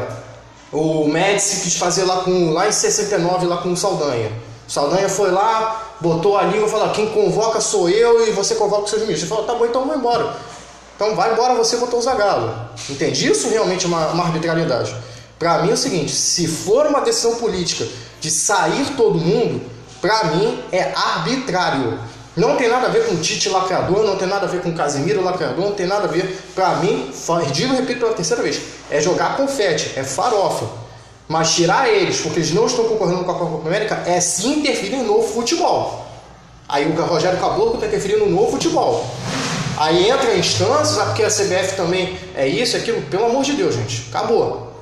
o 0.73 1.07
Médici 1.07 1.61
quis 1.61 1.77
fazer 1.77 2.05
lá, 2.05 2.23
com, 2.23 2.51
lá 2.51 2.67
em 2.67 2.73
69 2.73 3.47
lá 3.47 3.59
com 3.59 3.73
o 3.73 3.77
Saldanha. 3.77 4.33
O 4.67 4.73
Saldanha 4.73 5.09
foi 5.09 5.31
lá, 5.31 5.95
botou 6.01 6.39
a 6.39 6.43
língua 6.45 6.67
e 6.67 6.71
falou: 6.71 6.89
quem 6.89 7.11
convoca 7.11 7.61
sou 7.61 7.89
eu 7.89 8.27
e 8.27 8.31
você 8.33 8.55
convoca 8.55 8.85
os 8.85 8.91
seus 8.91 9.03
ministros. 9.03 9.31
Ele 9.31 9.37
falou: 9.37 9.45
tá 9.45 9.55
bom, 9.55 9.67
então 9.67 9.87
vai 9.87 9.99
embora. 9.99 10.35
Então 10.97 11.15
vai 11.15 11.33
embora 11.33 11.55
você 11.55 11.77
botou 11.77 11.99
o 11.99 12.03
Zagalo. 12.03 12.55
Entende? 12.89 13.29
Isso 13.29 13.49
realmente 13.49 13.85
é 13.85 13.89
uma, 13.89 14.09
uma 14.09 14.25
arbitrariedade. 14.25 14.95
Para 15.39 15.63
mim 15.63 15.71
é 15.71 15.75
o 15.75 15.77
seguinte: 15.77 16.13
se 16.13 16.47
for 16.47 16.87
uma 16.87 17.01
decisão 17.01 17.37
política 17.37 17.87
de 18.21 18.31
sair 18.31 18.95
todo 18.97 19.19
mundo, 19.19 19.63
para 20.01 20.25
mim 20.25 20.63
é 20.73 20.93
arbitrário. 20.95 21.99
Não 22.37 22.57
tem 22.57 22.69
nada 22.69 22.89
a 22.89 22.91
ver 22.91 23.07
com 23.07 23.17
Tite 23.17 23.49
lacrador, 23.49 24.03
não 24.03 24.17
tem 24.17 24.27
nada 24.27 24.47
a 24.47 24.49
ver 24.49 24.61
com 24.61 24.75
Casimiro 24.75 25.23
lacrador, 25.23 25.65
não 25.65 25.73
tem 25.73 25.87
nada 25.87 26.05
a 26.05 26.09
ver. 26.09 26.41
Para 26.55 26.77
mim, 26.77 27.13
digo 27.53 27.75
repito 27.75 28.01
pela 28.01 28.13
terceira 28.13 28.43
vez, 28.43 28.61
é 28.91 29.01
jogar 29.01 29.37
confete, 29.37 29.93
é 29.97 30.03
farofa. 30.03 30.67
Mas 31.29 31.55
tirar 31.55 31.89
eles, 31.89 32.21
porque 32.21 32.41
eles 32.41 32.53
não 32.53 32.67
estão 32.67 32.87
concorrendo 32.87 33.25
com 33.25 33.31
a 33.31 33.39
Copa 33.39 33.69
América, 33.69 34.03
é 34.05 34.21
se 34.21 34.49
interferir 34.49 34.97
no 34.97 35.23
futebol. 35.23 36.05
Aí 36.69 36.87
o 36.87 37.05
Rogério 37.05 37.39
Caboclo 37.39 37.75
está 37.75 37.87
interferindo 37.87 38.27
no 38.27 38.51
futebol. 38.51 39.07
Aí 39.77 40.09
entra 40.09 40.37
instâncias, 40.37 40.99
ah, 40.99 41.07
porque 41.07 41.23
a 41.23 41.29
CBF 41.29 41.77
também 41.77 42.19
é 42.35 42.47
isso, 42.47 42.77
é 42.77 42.81
aquilo. 42.81 43.03
Pelo 43.03 43.27
amor 43.27 43.43
de 43.43 43.55
Deus, 43.55 43.75
gente, 43.75 44.07
acabou. 44.09 44.73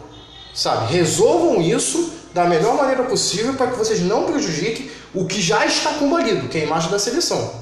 Sabe? 0.54 0.92
Resolvam 0.92 1.60
isso 1.62 2.12
da 2.34 2.44
melhor 2.44 2.76
maneira 2.76 3.02
possível 3.04 3.54
para 3.54 3.68
que 3.68 3.78
vocês 3.78 4.00
não 4.00 4.24
prejudiquem 4.24 4.90
o 5.14 5.26
que 5.26 5.40
já 5.40 5.64
está 5.66 5.92
combalido, 5.94 6.48
que 6.48 6.58
é 6.58 6.62
a 6.62 6.64
imagem 6.64 6.90
da 6.90 6.98
seleção. 6.98 7.52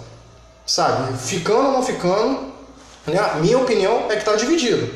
Sabe? 0.66 1.16
Ficando 1.18 1.66
ou 1.66 1.72
não 1.72 1.82
ficando, 1.82 2.52
né? 3.06 3.18
minha 3.40 3.58
opinião 3.58 4.06
é 4.08 4.14
que 4.14 4.20
está 4.20 4.34
dividido. 4.36 4.92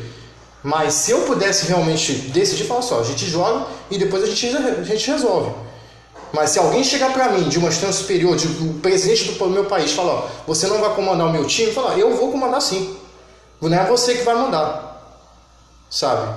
Mas 0.62 0.94
se 0.94 1.10
eu 1.10 1.22
pudesse 1.22 1.66
realmente 1.66 2.12
decidir, 2.12 2.64
falar 2.64 2.82
só, 2.82 3.00
a 3.00 3.04
gente 3.04 3.26
joga 3.26 3.66
e 3.90 3.98
depois 3.98 4.22
a 4.22 4.26
gente, 4.26 4.46
a 4.46 4.82
gente 4.82 5.10
resolve. 5.10 5.52
Mas 6.34 6.50
se 6.50 6.58
alguém 6.58 6.82
chegar 6.82 7.12
para 7.12 7.30
mim 7.30 7.48
de 7.48 7.58
uma 7.58 7.68
instância 7.68 8.02
superior, 8.02 8.36
de, 8.36 8.48
o 8.48 8.74
presidente 8.82 9.30
do 9.30 9.46
meu 9.46 9.66
país, 9.66 9.92
falar, 9.92 10.28
você 10.44 10.66
não 10.66 10.80
vai 10.80 10.92
comandar 10.94 11.28
o 11.28 11.32
meu 11.32 11.46
time, 11.46 11.70
falar, 11.70 11.96
eu 11.96 12.16
vou 12.16 12.32
comandar 12.32 12.60
sim. 12.60 12.96
Não 13.60 13.72
é 13.72 13.86
você 13.86 14.16
que 14.16 14.24
vai 14.24 14.34
mandar. 14.34 15.00
Sabe? 15.88 16.36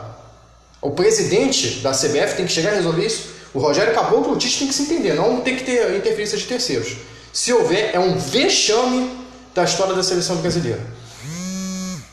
O 0.79 0.91
presidente 0.91 1.79
da 1.79 1.91
CBF 1.91 2.35
tem 2.37 2.45
que 2.45 2.51
chegar 2.51 2.73
a 2.73 2.75
resolver 2.75 3.03
isso. 3.03 3.29
O 3.55 3.59
Rogério 3.59 3.93
Caboclo, 3.95 4.33
o 4.33 4.37
Tite 4.37 4.59
tem 4.59 4.67
que 4.67 4.73
se 4.75 4.83
entender, 4.83 5.15
não 5.15 5.41
tem 5.41 5.55
que 5.55 5.63
ter 5.63 5.95
interferência 5.95 6.37
de 6.37 6.45
terceiros. 6.45 6.95
Se 7.33 7.51
houver, 7.51 7.89
é 7.93 7.99
um 7.99 8.17
vexame 8.17 9.17
da 9.55 9.63
história 9.63 9.95
da 9.95 10.03
seleção 10.03 10.35
brasileira. 10.37 10.85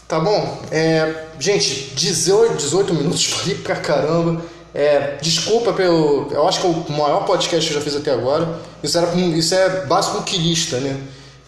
Tá 0.09 0.19
bom? 0.21 0.63
É, 0.71 1.27
gente, 1.39 1.93
18, 1.95 2.57
18 2.57 2.95
minutos, 2.95 3.25
falei 3.29 3.57
pra 3.57 3.77
caramba. 3.77 4.43
É, 4.75 5.19
desculpa 5.23 5.73
pelo. 5.73 6.29
Eu 6.33 6.49
acho 6.49 6.61
que 6.61 6.67
é 6.67 6.71
o 6.71 6.93
maior 6.93 7.25
podcast 7.25 7.71
que 7.71 7.77
eu 7.77 7.79
já 7.79 7.85
fiz 7.85 7.95
até 7.95 8.11
agora. 8.11 8.59
Isso, 8.83 8.99
era, 8.99 9.15
isso 9.15 9.55
é 9.55 9.87
básico 9.87 10.23
quilista, 10.25 10.79
né? 10.79 11.01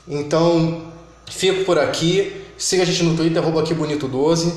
Então, 0.08 0.82
fico 1.28 1.64
por 1.64 1.78
aqui. 1.78 2.44
Siga 2.56 2.84
a 2.84 2.86
gente 2.86 3.02
no 3.02 3.16
Twitter, 3.16 3.42
arroba 3.42 3.60
aqui 3.62 3.74
bonito12. 3.74 4.52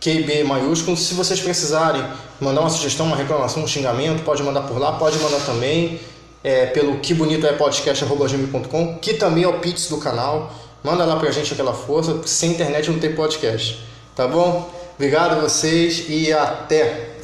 QB 0.00 0.44
maiúsculo. 0.44 0.96
Se 0.96 1.12
vocês 1.12 1.40
precisarem 1.40 2.02
mandar 2.40 2.62
uma 2.62 2.70
sugestão, 2.70 3.06
uma 3.06 3.16
reclamação, 3.16 3.62
um 3.62 3.66
xingamento, 3.66 4.22
pode 4.22 4.42
mandar 4.42 4.62
por 4.62 4.78
lá, 4.78 4.92
pode 4.92 5.18
mandar 5.18 5.40
também 5.44 6.00
é, 6.42 6.66
pelo 6.66 6.98
que 6.98 7.12
bonito 7.12 7.46
é 7.46 7.52
podcast.com, 7.52 8.98
que 8.98 9.14
também 9.14 9.44
é 9.44 9.48
o 9.48 9.58
Pix 9.58 9.88
do 9.88 9.98
canal. 9.98 10.52
Manda 10.82 11.04
lá 11.04 11.16
pra 11.16 11.30
gente 11.30 11.52
aquela 11.52 11.74
força, 11.74 12.20
sem 12.24 12.52
internet 12.52 12.90
não 12.90 12.98
tem 12.98 13.12
podcast. 13.14 13.84
Tá 14.14 14.26
bom? 14.26 14.72
Obrigado 14.94 15.32
a 15.32 15.40
vocês 15.40 16.04
e 16.08 16.32
até! 16.32 17.08